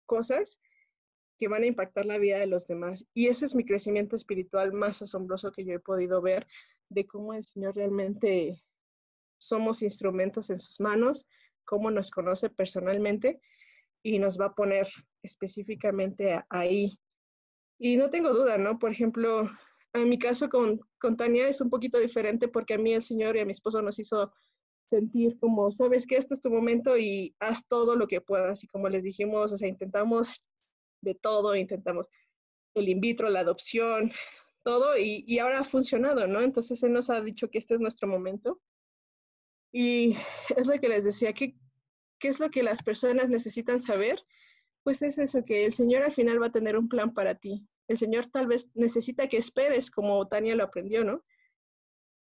[0.06, 0.60] cosas
[1.38, 3.06] que van a impactar la vida de los demás.
[3.14, 6.48] Y ese es mi crecimiento espiritual más asombroso que yo he podido ver,
[6.90, 8.64] de cómo el Señor realmente
[9.40, 11.28] somos instrumentos en sus manos,
[11.66, 13.42] cómo nos conoce personalmente
[14.04, 14.88] y nos va a poner
[15.22, 16.98] específicamente ahí.
[17.80, 18.80] Y no tengo duda, ¿no?
[18.80, 19.50] Por ejemplo,
[19.94, 23.36] en mi caso con, con Tania es un poquito diferente porque a mí el Señor
[23.36, 24.32] y a mi esposo nos hizo
[24.90, 28.64] sentir como, sabes que este es tu momento y haz todo lo que puedas.
[28.64, 30.42] Y como les dijimos, o sea, intentamos
[31.02, 32.08] de todo, intentamos
[32.76, 34.12] el in vitro, la adopción,
[34.64, 36.42] todo, y, y, ahora ha funcionado, ¿no?
[36.42, 38.62] Entonces Él nos ha dicho que este es nuestro momento.
[39.72, 40.16] Y
[40.58, 41.56] es lo que les decía, que
[42.24, 44.24] ¿Qué es lo que las personas necesitan saber?
[44.84, 47.68] Pues es eso, que el Señor al final va a tener un plan para ti.
[47.90, 51.22] El Señor tal vez necesita que esperes como Tania lo aprendió, ¿no?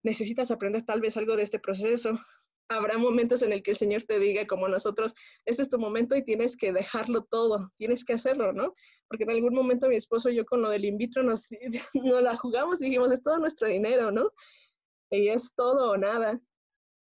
[0.03, 2.19] Necesitas aprender tal vez algo de este proceso.
[2.69, 5.13] Habrá momentos en el que el Señor te diga, como nosotros,
[5.45, 8.73] este es tu momento y tienes que dejarlo todo, tienes que hacerlo, ¿no?
[9.07, 11.47] Porque en algún momento mi esposo y yo con lo del in vitro nos,
[11.93, 14.31] nos la jugamos y dijimos, es todo nuestro dinero, ¿no?
[15.09, 16.41] Y es todo o nada.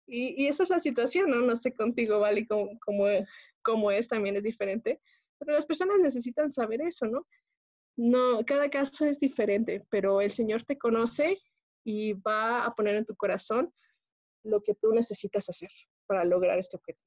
[0.06, 1.36] Y, esa es la situación, ¿no?
[1.42, 5.00] No sé contigo, Vale, cómo, es, también es diferente.
[5.38, 7.26] Pero las personas necesitan saber eso, ¿no?
[7.96, 11.38] No, cada caso es diferente, pero el Señor te conoce
[11.84, 13.72] y va a poner en tu corazón
[14.48, 15.70] lo que tú necesitas hacer
[16.06, 17.04] para lograr este objetivo.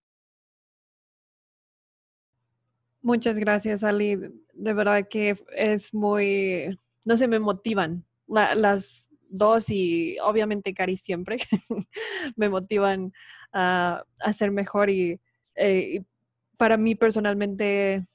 [3.02, 4.16] Muchas gracias, Ali.
[4.54, 8.06] De verdad que es muy, no sé, me motivan.
[8.28, 11.38] las, dos y obviamente Cari siempre
[12.36, 13.14] me motivan
[13.54, 15.18] a, a ser mejor eh,
[15.56, 16.06] y,
[16.58, 18.06] para mí personalmente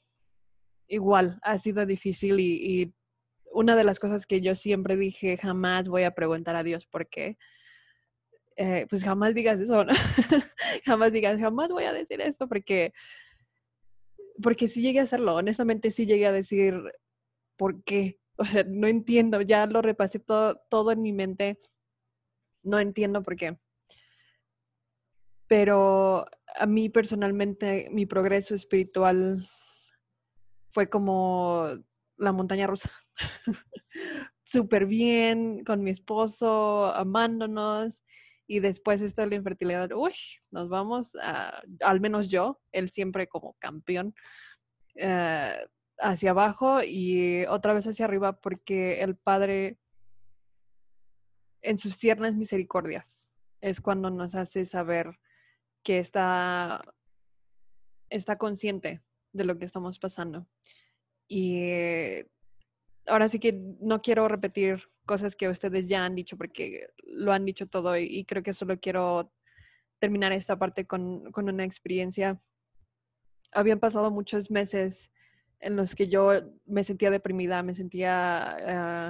[0.87, 2.93] igual ha sido difícil y,
[3.53, 7.09] una de las cosas que yo siempre dije jamás voy a preguntar a Dios por
[7.09, 7.39] qué.
[8.57, 9.93] Eh, pues jamás digas eso, ¿no?
[10.87, 12.95] jamás digas, jamás voy a decir esto porque,
[14.43, 16.81] porque sí llegué a hacerlo, honestamente sí llegué a decir
[17.57, 18.19] por qué,
[18.67, 21.61] no entiendo, ya lo repasé todo, todo en mi mente,
[22.63, 23.59] no entiendo por qué.
[25.49, 26.27] Pero
[26.59, 29.49] a mí personalmente mi progreso espiritual
[30.73, 31.69] fue como
[32.17, 32.91] la montaña rusa.
[34.45, 38.03] Súper bien, con mi esposo, amándonos.
[38.47, 40.15] Y después esto de la infertilidad, uy,
[40.51, 44.15] nos vamos, a, al menos yo, él siempre como campeón,
[44.95, 45.57] eh,
[45.99, 49.79] hacia abajo y otra vez hacia arriba porque el Padre
[51.63, 53.29] en sus tiernas misericordias
[53.61, 55.19] es cuando nos hace saber
[55.83, 56.83] que está,
[58.11, 60.47] está consciente de lo que estamos pasando.
[61.29, 62.23] Y
[63.07, 67.45] ahora sí que no quiero repetir cosas que ustedes ya han dicho porque lo han
[67.45, 69.33] dicho todo y, creo que solo quiero
[69.99, 72.41] terminar esta parte con, con una experiencia.
[73.53, 75.11] Habían pasado muchos meses
[75.61, 76.33] en los que yo
[76.67, 78.57] me sentía deprimida, me sentía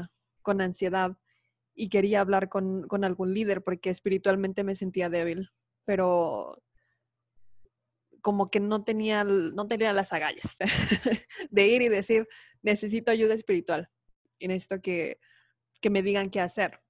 [0.03, 0.11] ah,
[0.43, 1.17] con ansiedad
[1.75, 5.51] y quería hablar con, algún líder porque espiritualmente me sentía débil,
[5.85, 6.63] pero
[8.27, 10.57] como que no tenía, no tenía las agallas
[11.51, 12.27] de ir y decir,
[12.61, 13.89] necesito ayuda espiritual
[14.41, 15.21] y necesito que,
[15.89, 16.81] me digan qué hacer.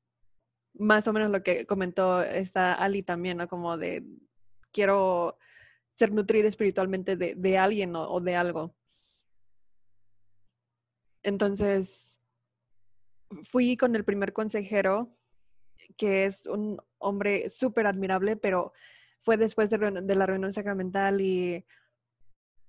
[0.73, 3.49] Más o menos lo que comentó esta Ali también, ¿no?
[3.49, 4.03] Como de,
[4.73, 5.37] quiero
[5.93, 8.75] ser nutrida espiritualmente de, alguien o de algo.
[11.23, 12.19] Entonces,
[13.43, 15.15] fui con el primer consejero,
[15.99, 18.73] que es un hombre súper admirable, pero
[19.27, 21.65] fue después de, la reunión sacramental y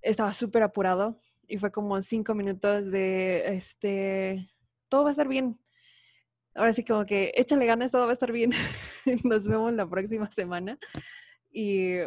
[0.02, 4.50] estaba súper apurado y fue como cinco minutos de, este,
[4.90, 5.60] todo va a estar bien.
[6.56, 8.50] Ahora sí como que échale ganas, todo va a estar bien.
[9.24, 10.80] Nos vemos la próxima semana.
[11.52, 12.00] Y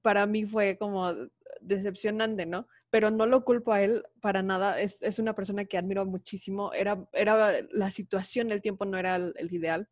[0.00, 1.12] para mí fue como
[1.60, 2.66] decepcionante, ¿no?
[2.90, 4.80] pero no lo culpo a él para nada.
[4.80, 6.72] Es, es una persona que admiro muchísimo.
[6.72, 9.88] Era, era la situación, el tiempo no era el, ideal.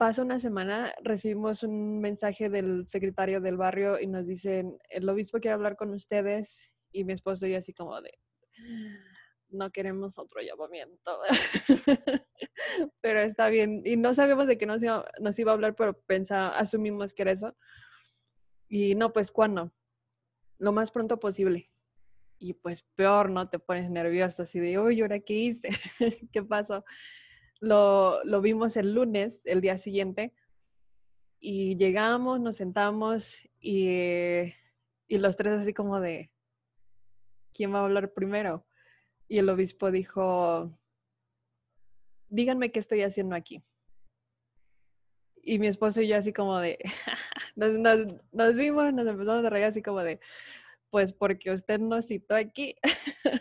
[0.00, 5.40] Pasa una semana, recibimos un mensaje del secretario del barrio y nos dicen, el obispo
[5.40, 8.18] quiere hablar con ustedes y mi esposo y así como de,
[9.50, 11.20] no queremos otro llamamiento.
[13.02, 13.82] pero está bien.
[13.84, 17.20] Y no sabemos de qué nos iba, nos iba a hablar, pero pensa, asumimos que
[17.20, 17.54] era eso.
[18.68, 19.70] Y no, pues, ¿cuándo?
[20.60, 21.68] lo más pronto posible.
[22.38, 23.50] Y pues peor, ¿no?
[23.50, 25.68] Te pones nervioso, así de, uy, ¿ahora qué hice?
[26.32, 26.84] ¿Qué pasó?
[27.60, 30.32] Lo, lo vimos el lunes, el día siguiente,
[31.40, 34.52] y llegamos, nos sentamos y,
[35.08, 36.30] y los tres así como de,
[37.52, 38.66] ¿quién va a hablar primero?
[39.28, 40.78] Y el obispo dijo,
[42.28, 43.62] díganme qué estoy haciendo aquí.
[45.42, 46.78] Y mi esposo y yo así como de,
[47.56, 47.72] nos,
[48.32, 50.20] nos, vimos, nos empezamos a reír así como de,
[50.90, 52.76] pues porque usted nos citó aquí.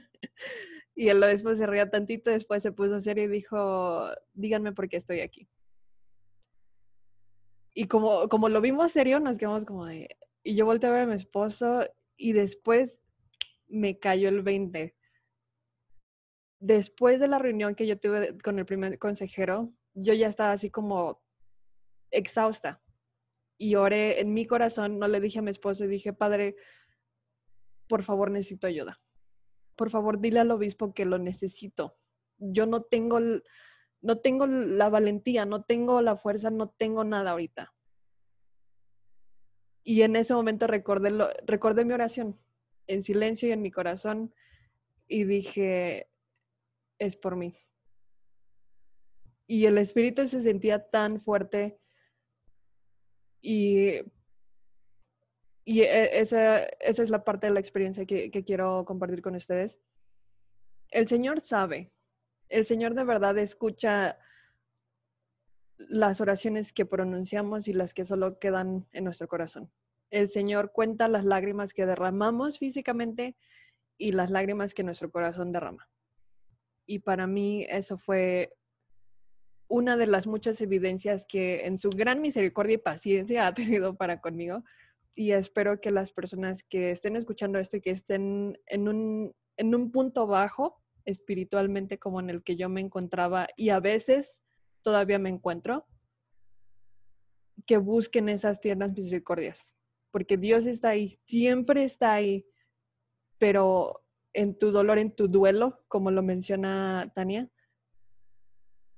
[0.99, 4.97] y él después se reía tantito, después se puso serio y dijo, díganme por qué
[4.97, 5.47] estoy aquí.
[7.73, 11.03] Y como, como lo vimos serio, nos quedamos como de, y yo volteé a ver
[11.03, 11.85] a mi esposo
[12.17, 12.99] y después
[13.69, 14.93] me cayó el 20.
[16.59, 20.69] Después de la reunión que yo tuve con el primer consejero, yo ya estaba así
[20.69, 21.23] como
[22.11, 22.81] exhausta.
[23.57, 26.57] Y oré en mi corazón, no le dije a mi esposo y dije, Padre,
[27.87, 28.99] por favor necesito ayuda.
[29.79, 31.95] Por favor, dile al obispo que lo necesito.
[32.37, 33.21] Yo no tengo,
[34.01, 37.73] no tengo la valentía, no tengo la fuerza, no tengo nada ahorita.
[39.85, 42.37] Y en ese momento recordé, lo, recordé mi oración
[42.87, 44.33] en silencio y en mi corazón
[45.07, 46.09] y dije,
[46.97, 47.55] es por mí.
[49.47, 51.79] Y el espíritu se sentía tan fuerte
[53.41, 54.01] y
[55.69, 59.35] y e, esa, esa, es la parte de la experiencia que, que quiero compartir con
[59.35, 59.79] ustedes.
[60.89, 61.91] El Señor sabe,
[62.47, 64.17] el Señor de verdad escucha
[65.77, 69.71] las oraciones que pronunciamos y las que solo quedan en nuestro corazón.
[70.09, 73.37] El Señor cuenta las lágrimas que derramamos físicamente
[73.95, 75.87] y las lágrimas que nuestro corazón derrama.
[76.87, 78.57] Y para mí eso fue
[79.67, 84.19] una de las muchas evidencias que en su gran misericordia y paciencia ha tenido para
[84.19, 84.63] conmigo,
[85.15, 89.75] y espero que las personas que estén escuchando esto y que estén en un, en
[89.75, 94.41] un punto bajo espiritualmente como en el que yo me encontraba y a veces
[94.81, 95.85] todavía me encuentro,
[97.65, 99.75] que busquen esas tiernas misericordias,
[100.11, 102.45] porque Dios está ahí, siempre está ahí,
[103.37, 104.01] pero
[104.33, 107.49] en tu dolor, en tu duelo, como lo menciona Tania,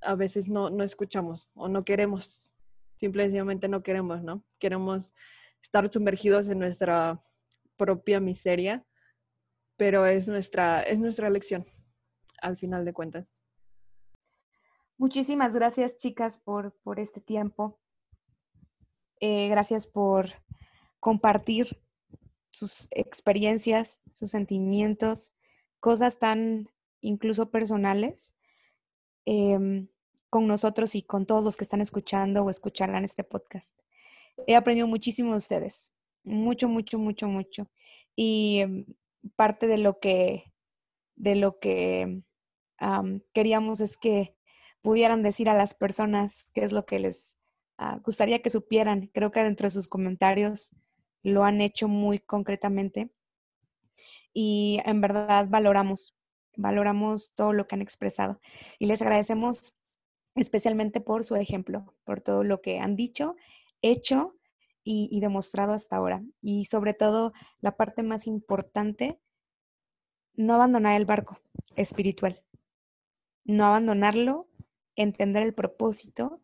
[0.02, 2.52] a veces no, no escuchamos o no queremos,
[2.98, 4.46] simplemente no queremos, ¿no?
[4.60, 5.14] Queremos
[5.62, 7.24] estar sumergidos en nuestra
[7.78, 8.86] propia miseria,
[9.78, 11.66] pero es nuestra, es nuestra elección,
[12.42, 13.42] al final de cuentas.
[14.98, 17.80] Muchísimas gracias, chicas, por, por este tiempo.
[19.20, 20.30] Eh, gracias por
[21.00, 21.82] compartir
[22.52, 25.32] sus experiencias, sus sentimientos,
[25.80, 26.70] cosas tan
[27.02, 28.36] incluso personales
[29.26, 29.88] em,
[30.30, 33.76] con nosotros y con todos los que están escuchando o escucharán este podcast
[34.48, 37.70] he aprendido muchísimo de ustedes, mucho, mucho, mucho, mucho.
[38.16, 38.86] Y em,
[39.36, 40.54] parte de lo que,
[41.16, 42.24] de lo que
[43.34, 44.36] queríamos es que
[44.82, 47.38] pudieran decir a las personas qué es lo que les
[47.78, 49.08] ah, gustaría que supieran.
[49.14, 50.72] Creo que dentro de sus comentarios
[51.24, 53.12] lo han hecho muy concretamente.
[54.34, 56.18] Y en verdad valoramos,
[56.56, 58.40] valoramos todo lo que han expresado.
[58.80, 59.76] Y les agradecemos
[60.36, 63.36] especialmente por su ejemplo, por todo lo que han dicho
[63.82, 64.36] hecho
[64.84, 66.24] y, demostrado hasta ahora.
[66.42, 69.20] Y sobre todo, la parte más importante,
[70.34, 71.40] no abandonar el barco
[71.76, 72.44] espiritual.
[73.44, 74.48] No abandonarlo,
[74.96, 76.42] entender el propósito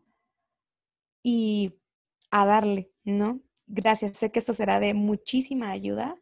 [1.22, 1.74] y
[2.30, 3.40] a darle, ¿no?
[3.66, 4.18] Gracias.
[4.18, 6.16] Sé que esto será de muchísima ayuda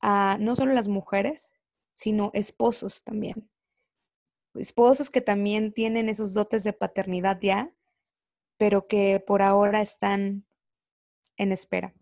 [0.00, 1.52] a no solo las mujeres,
[1.92, 3.48] sino esposos también.
[4.54, 7.74] Esposos que también tienen esos dotes de paternidad ya,
[8.56, 10.46] pero que por ahora están
[11.36, 11.94] en espera.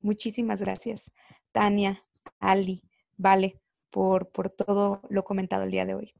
[0.00, 1.10] Muchísimas gracias,
[1.52, 2.04] Tania,
[2.38, 2.82] Ali,
[3.16, 6.14] Vale, por, por todo lo comentado el día de hoy.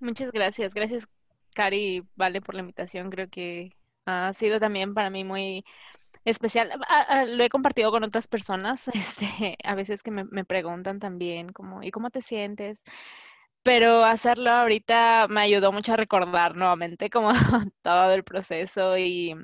[0.00, 0.74] Muchas gracias.
[0.74, 1.08] Gracias,
[1.54, 3.10] Cari, Vale, por la invitación.
[3.10, 3.72] Creo que
[4.06, 5.64] ha sido también para mí muy
[6.24, 6.72] especial.
[6.88, 11.52] Ah, ah, lo he compartido con otras personas, este, a veces que me, preguntan también,
[11.52, 12.78] como, ¿y cómo te sientes?
[13.62, 17.30] Pero hacerlo ahorita me ayudó mucho a recordar nuevamente como
[17.82, 19.34] todo el proceso y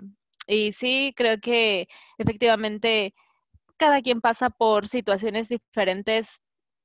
[0.47, 1.89] y sí, creo que
[2.19, 3.15] efectivamente
[3.77, 6.41] cada quien pasa por situaciones diferentes,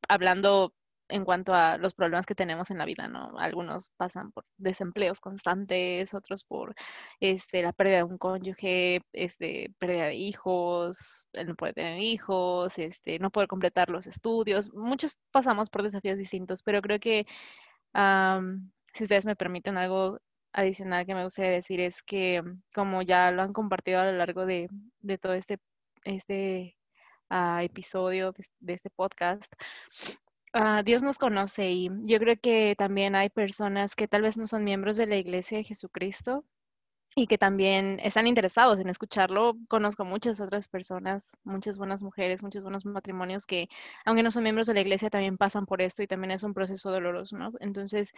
[0.09, 0.73] hablando
[1.09, 3.37] en cuanto a los problemas que tenemos en la vida, ¿no?
[3.39, 6.75] Algunos pasan por desempleos constantes, otros por
[7.19, 12.77] este, la pérdida de un cónyuge, este, pérdida de hijos, el no poder tener hijos,
[12.77, 14.73] este, no poder completar los estudios.
[14.73, 17.25] Muchos pasamos por desafíos distintos, pero creo que
[18.93, 20.19] si ustedes me permiten algo
[20.57, 22.43] adicional que me gustaría decir es que,
[22.73, 24.69] como ya lo han compartido a lo largo de,
[25.21, 25.59] todo este,
[26.03, 26.75] este
[27.29, 29.51] ah, episodio de, este podcast.
[30.53, 34.47] Ah, Dios nos conoce y yo creo que también hay personas que tal vez no
[34.47, 36.43] son miembros de la Iglesia de Jesucristo
[37.15, 39.57] y que también están interesados en escucharlo.
[39.67, 43.69] Conozco muchas otras personas, muchas buenas mujeres, muchos buenos matrimonios que,
[44.05, 46.53] aunque no son miembros de la iglesia, también pasan por esto y también es un
[46.53, 47.51] proceso doloroso, ¿no?
[47.59, 48.13] Entonces,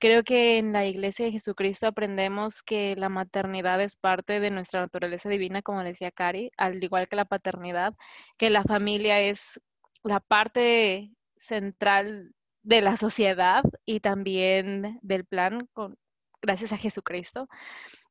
[0.00, 4.80] creo que en la iglesia de Jesucristo aprendemos que la maternidad es parte de nuestra
[4.80, 7.94] naturaleza divina, como decía Cari, al igual que la paternidad,
[8.38, 9.60] que la familia es
[10.02, 15.96] la parte central de la sociedad y también del plan con,
[16.40, 17.48] gracias a Jesucristo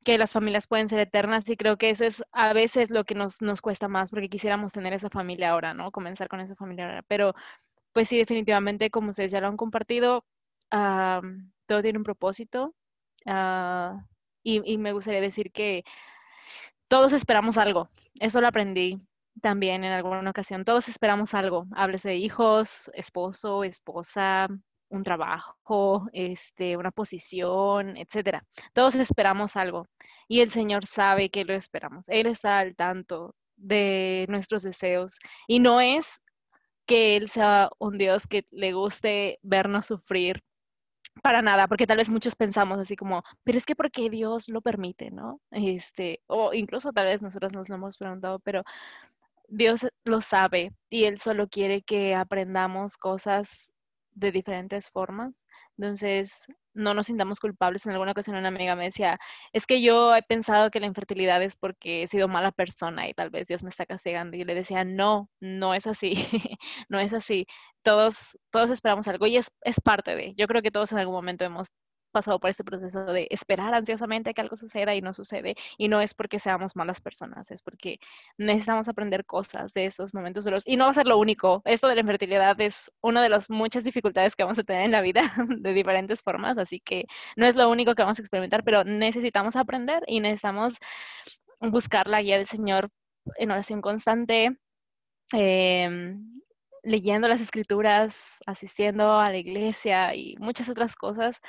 [0.04, 3.16] que las familias pueden ser eternas y creo que eso es a veces lo que
[3.16, 5.92] nos, nos cuesta más porque quisiéramos tener esa familia ahora, ¿no?
[5.92, 7.04] Comenzar con esa familia ahora.
[7.08, 7.34] Pero
[7.94, 10.26] pues sí, definitivamente, como ustedes ya lo han compartido,
[10.72, 12.74] todo tiene un propósito
[13.26, 14.05] ah,
[14.43, 15.84] y, me gustaría decir que
[16.88, 17.89] todos esperamos algo.
[18.19, 18.99] Eso lo aprendí
[19.41, 20.65] también en alguna ocasión.
[20.65, 21.65] Todos esperamos algo.
[21.76, 24.47] Háblese de hijos, esposo, esposa,
[24.89, 28.43] un trabajo, este, una posición, etcétera.
[28.74, 29.88] Todos esperamos algo
[30.28, 32.05] y el Señor sabe que lo esperamos.
[32.09, 35.17] Él está al tanto de nuestros deseos
[35.47, 36.07] y no es
[36.86, 40.43] que Él sea un Dios que le guste vernos sufrir
[41.22, 44.62] para nada, porque tal vez muchos pensamos así como, pero es que porque Dios lo
[44.62, 45.39] permite, ¿no?
[45.51, 48.64] Este, o incluso tal vez nosotros nos lo hemos preguntado, pero
[49.47, 53.49] Dios lo sabe y Él solo quiere que aprendamos cosas
[54.14, 55.34] de diferentes formas.
[55.78, 57.86] Entonces, no nos sintamos culpables.
[57.86, 59.19] En alguna ocasión una amiga me decía,
[59.53, 63.13] es que yo he pensado que la infertilidad es porque he sido mala persona y
[63.13, 64.36] tal vez Dios me está castigando.
[64.36, 66.13] Y yo le decía, no, no es así,
[66.89, 67.47] no es así.
[67.84, 71.15] Todos, todos esperamos algo y es, es parte de, yo creo que todos en algún
[71.15, 71.69] momento hemos
[72.12, 75.55] pasado por este proceso de esperar ansiosamente que algo suceda y no sucede.
[75.78, 77.99] Y no es porque seamos malas personas, es porque
[78.38, 80.64] necesitamos aprender cosas de estos momentos duros.
[80.66, 81.62] Y no va a ser lo único.
[81.66, 84.91] Esto de la infertilidad es una de las muchas dificultades que vamos a tener en
[84.91, 86.57] la vida de diferentes formas.
[86.57, 87.05] Así que
[87.36, 90.76] no es lo único que vamos a experimentar, pero necesitamos aprender y necesitamos
[91.59, 92.89] buscar la guía del Señor
[93.38, 94.57] en oración constante.
[95.34, 96.41] Em,
[96.84, 101.39] leyendo las escrituras, asistiendo a la iglesia y muchas otras cosas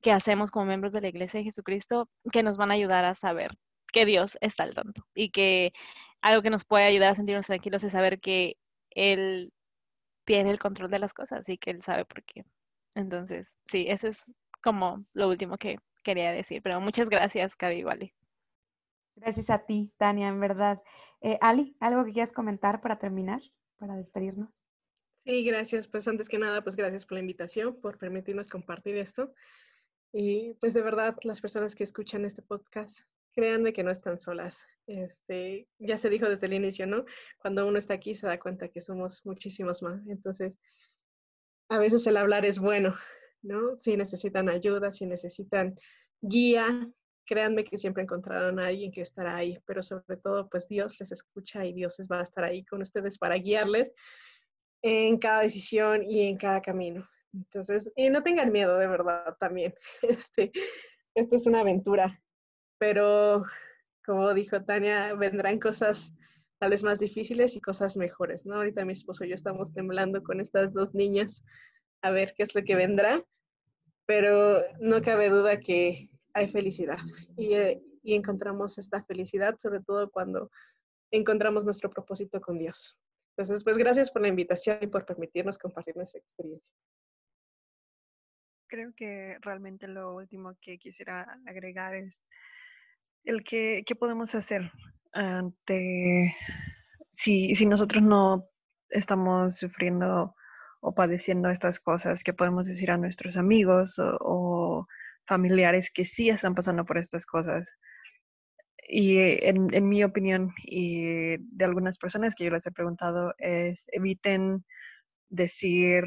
[0.00, 3.14] que hacemos como miembros de la Iglesia de Jesucristo que nos van a ayudar a
[3.14, 3.56] saber
[3.92, 5.72] que Dios está al tanto y que
[6.20, 8.56] algo que nos puede ayudar a sentirnos tranquilos es saber que
[8.90, 9.52] Él
[10.24, 12.44] tiene el control de las cosas y que Él sabe por qué.
[12.94, 14.32] Entonces, sí, eso es
[14.62, 18.12] como lo último que quería decir, pero muchas gracias, Cari Wally.
[19.16, 20.82] Gracias a ti, Tania, en verdad.
[21.20, 23.40] Eh, Ali, ¿algo que quieras comentar para terminar,
[23.78, 24.60] para despedirnos?
[25.24, 25.88] Sí, gracias.
[25.88, 29.32] Pues antes que nada, pues gracias por la invitación, por permitirnos compartir esto.
[30.18, 33.00] Y pues de verdad, las personas que escuchan este podcast,
[33.34, 34.64] créanme que no están solas.
[34.86, 37.04] Este, ya se dijo desde el inicio, ¿no?
[37.38, 40.00] Cuando uno está aquí se da cuenta que somos muchísimos más.
[40.06, 40.54] Entonces,
[41.68, 42.96] a veces el hablar es bueno,
[43.42, 43.78] ¿no?
[43.78, 45.74] Si necesitan ayuda, si necesitan
[46.22, 46.90] guía,
[47.26, 51.12] créanme que siempre encontrarán a alguien que estará ahí, pero sobre todo, pues Dios les
[51.12, 53.92] escucha y Dios va a estar ahí con ustedes para guiarles
[54.80, 57.06] en cada decisión y en cada camino.
[57.36, 59.74] Entonces, y no tengan miedo, de verdad, también.
[60.02, 60.52] Este,
[61.14, 62.22] esto es una aventura,
[62.78, 63.42] pero
[64.04, 66.14] como dijo Tania, vendrán cosas
[66.58, 68.56] tal vez más difíciles y cosas mejores, ¿no?
[68.56, 71.42] Ahorita mi esposo y yo estamos temblando con estas dos niñas
[72.02, 73.22] a ver qué es lo que vendrá,
[74.06, 76.98] pero no cabe duda que hay felicidad
[77.36, 80.50] y, eh, y encontramos esta felicidad, sobre todo cuando
[81.10, 82.96] encontramos nuestro propósito con Dios.
[83.36, 86.72] Entonces, pues gracias por la invitación y por permitirnos compartir nuestra experiencia
[88.76, 92.20] creo que realmente lo último que quisiera agregar es
[93.24, 94.70] el que qué podemos hacer
[95.14, 96.36] ante
[97.10, 98.50] si, si nosotros no
[98.90, 100.34] estamos sufriendo
[100.80, 104.86] o padeciendo estas cosas, que podemos decir a nuestros amigos o,
[105.26, 107.72] familiares que sí están pasando por estas cosas.
[108.86, 113.86] Y en, en, mi opinión y de algunas personas que yo les he preguntado es
[113.90, 114.64] eviten
[115.28, 116.04] decir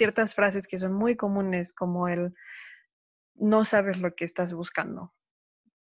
[0.00, 2.32] ciertas frases que son muy comunes como el
[3.34, 5.12] no sabes lo que estás buscando,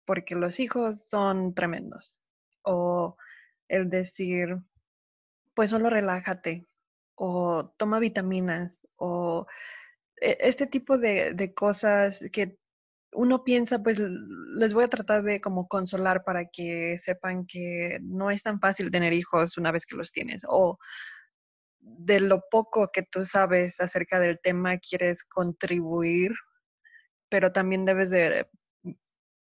[0.05, 2.19] porque los hijos son tremendos.
[2.63, 3.17] O
[3.69, 4.57] el decir,
[5.55, 6.67] pues solo relájate,
[7.15, 9.47] o toma vitaminas, o
[10.21, 12.59] e, este tipo de, de cosas que
[13.13, 18.33] uno piensa, pues les voy a tratar de como consolar para que sepan que no
[18.33, 20.43] es tan fácil tener hijos una vez que los tienes.
[20.49, 20.79] O
[21.81, 26.33] de lo poco que tú sabes acerca del tema quieres contribuir,
[27.29, 28.49] pero también debes de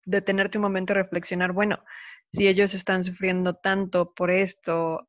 [0.05, 1.84] detenerte un momento y reflexionar, bueno,
[2.32, 5.09] si ellos están sufriendo tanto por esto,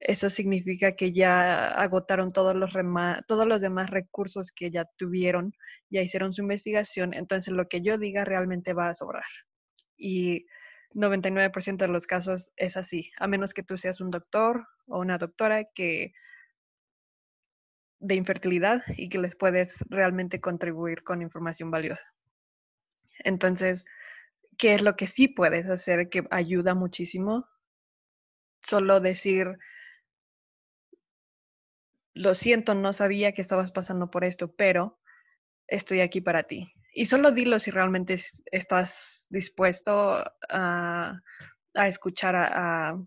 [0.00, 2.72] eso significa que ya agotaron todos los
[3.60, 5.52] demás recursos que ya tuvieron,
[5.90, 9.24] ya hicieron su investigación, entonces lo que yo diga realmente va a sobrar.
[9.96, 10.46] Y
[10.94, 15.18] 99% de los casos es así, a menos que tú seas un doctor o una
[15.18, 16.12] doctora que
[18.00, 22.04] de infertilidad y que les puedes realmente contribuir con información valiosa.
[23.18, 23.84] Entonces,
[24.58, 27.46] ¿qué es lo que sí puedes hacer que ayuda muchísimo?
[28.62, 29.58] Solo decir,
[32.14, 34.98] lo siento, no sabía que estabas pasando por esto, pero
[35.66, 36.72] estoy aquí para ti.
[36.92, 41.20] Y solo dilo si realmente estás dispuesto a,
[41.74, 42.98] escuchar a,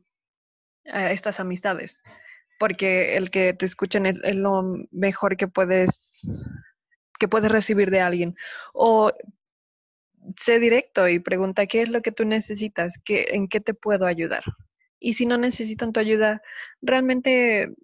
[0.86, 2.02] estas amistades,
[2.64, 6.22] porque el que te escuchen es, lo mejor que puedes
[7.20, 8.38] que puedes recibir de alguien.
[8.74, 9.12] O
[10.38, 14.06] sé directo y pregunta qué es lo que tú necesitas, ¿Qué, en qué te puedo
[14.06, 14.46] ayudar.
[14.98, 16.42] Y si no necesitan tu ayuda,
[16.82, 17.76] realmente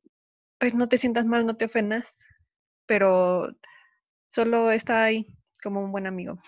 [0.59, 2.25] pues no te sientas mal, no te ofendas,
[2.85, 3.49] pero
[4.29, 5.27] solo está ahí
[5.61, 6.39] como un buen amigo.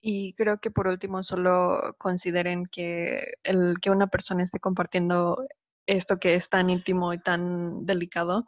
[0.00, 5.46] Y creo que por último solo consideren que el que una persona esté compartiendo
[5.86, 8.46] esto que es tan íntimo y tan delicado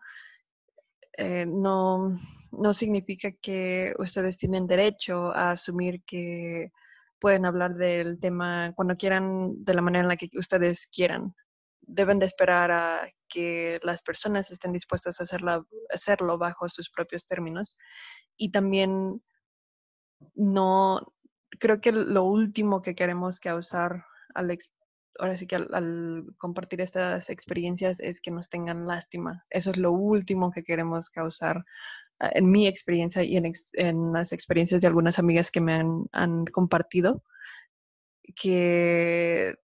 [1.16, 2.08] eh, no,
[2.52, 6.70] no significa que ustedes tienen derecho a asumir que
[7.18, 11.34] pueden hablar del tema cuando quieran, de la manera en la que ustedes quieran
[11.82, 15.24] deben de esperar a que las personas estén dispuestas a
[15.92, 17.76] hacerlo bajo sus propios términos.
[18.36, 19.22] Y también
[20.34, 21.00] no,
[21.58, 24.56] creo que lo último que queremos causar al,
[25.18, 29.44] ahora sí que al, compartir estas experiencias es que nos tengan lástima.
[29.50, 31.64] Eso es lo último que queremos causar
[32.20, 36.06] ah, en mi experiencia y en, en las experiencias de algunas amigas que me han,
[36.12, 37.24] han compartido,
[38.34, 39.56] que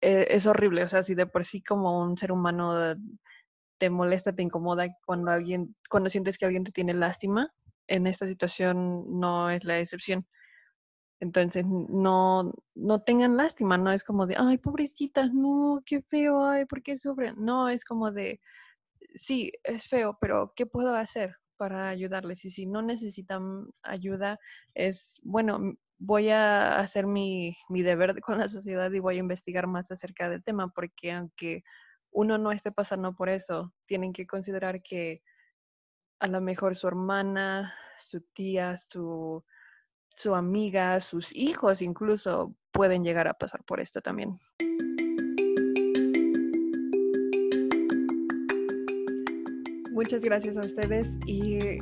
[0.00, 2.96] e, es horrible, o sea, si de por sí como un ser humano
[3.78, 7.52] te molesta, te incomoda cuando alguien, cuando sientes que alguien te tiene lástima,
[7.86, 10.26] en esta situación no es la excepción.
[11.20, 16.64] Entonces, no, no tengan lástima, no es como de, ay, pobrecitas, no, qué feo, ay,
[16.66, 17.34] ¿por qué sufren?
[17.38, 18.40] No, es como de,
[19.14, 22.44] sí, es feo, pero ¿qué puedo hacer para ayudarles?
[22.44, 24.38] Y si no necesitan ayuda,
[24.74, 29.90] es, bueno, voy a hacer mi, deber con la sociedad y voy a investigar más
[29.90, 31.64] acerca del tema, porque aunque
[32.10, 35.22] uno no esté pasando por eso, tienen que considerar que
[36.20, 39.44] a lo mejor su hermana, su tía, su,
[40.18, 44.34] su amiga, sus hijos incluso pueden llegar a pasar por esto también.
[49.92, 51.78] Muchas gracias a ustedes y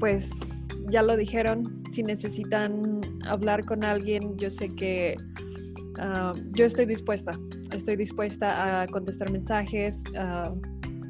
[0.00, 0.30] pues
[0.88, 5.16] ya lo dijeron, si necesitan hablar con alguien, yo sé que
[5.98, 7.38] ah, yo estoy dispuesta,
[7.72, 10.02] estoy dispuesta a contestar mensajes.
[10.16, 10.50] Ah,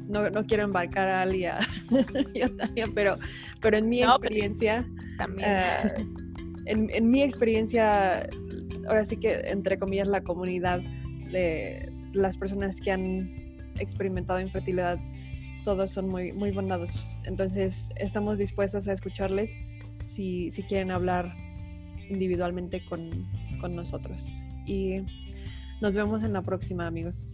[0.09, 1.45] no, no, quiero embarcar a Ali
[2.35, 3.17] yo también, pero,
[3.61, 4.85] pero en mi experiencia,
[5.17, 5.49] también.
[5.49, 5.93] Ah,
[6.65, 8.27] en, en, mi experiencia,
[8.87, 10.81] ahora sí que entre comillas la comunidad
[11.31, 13.35] de las personas que han
[13.79, 14.99] experimentado infertilidad
[15.67, 17.21] todos son muy, muy bondadosos.
[17.25, 19.59] Entonces, estamos dispuestas a escucharles
[20.05, 21.35] si, si quieren hablar
[22.09, 23.09] individualmente con,
[23.59, 24.23] con nosotros.
[24.65, 25.01] Y
[25.81, 27.27] nos vemos en la próxima, amigos.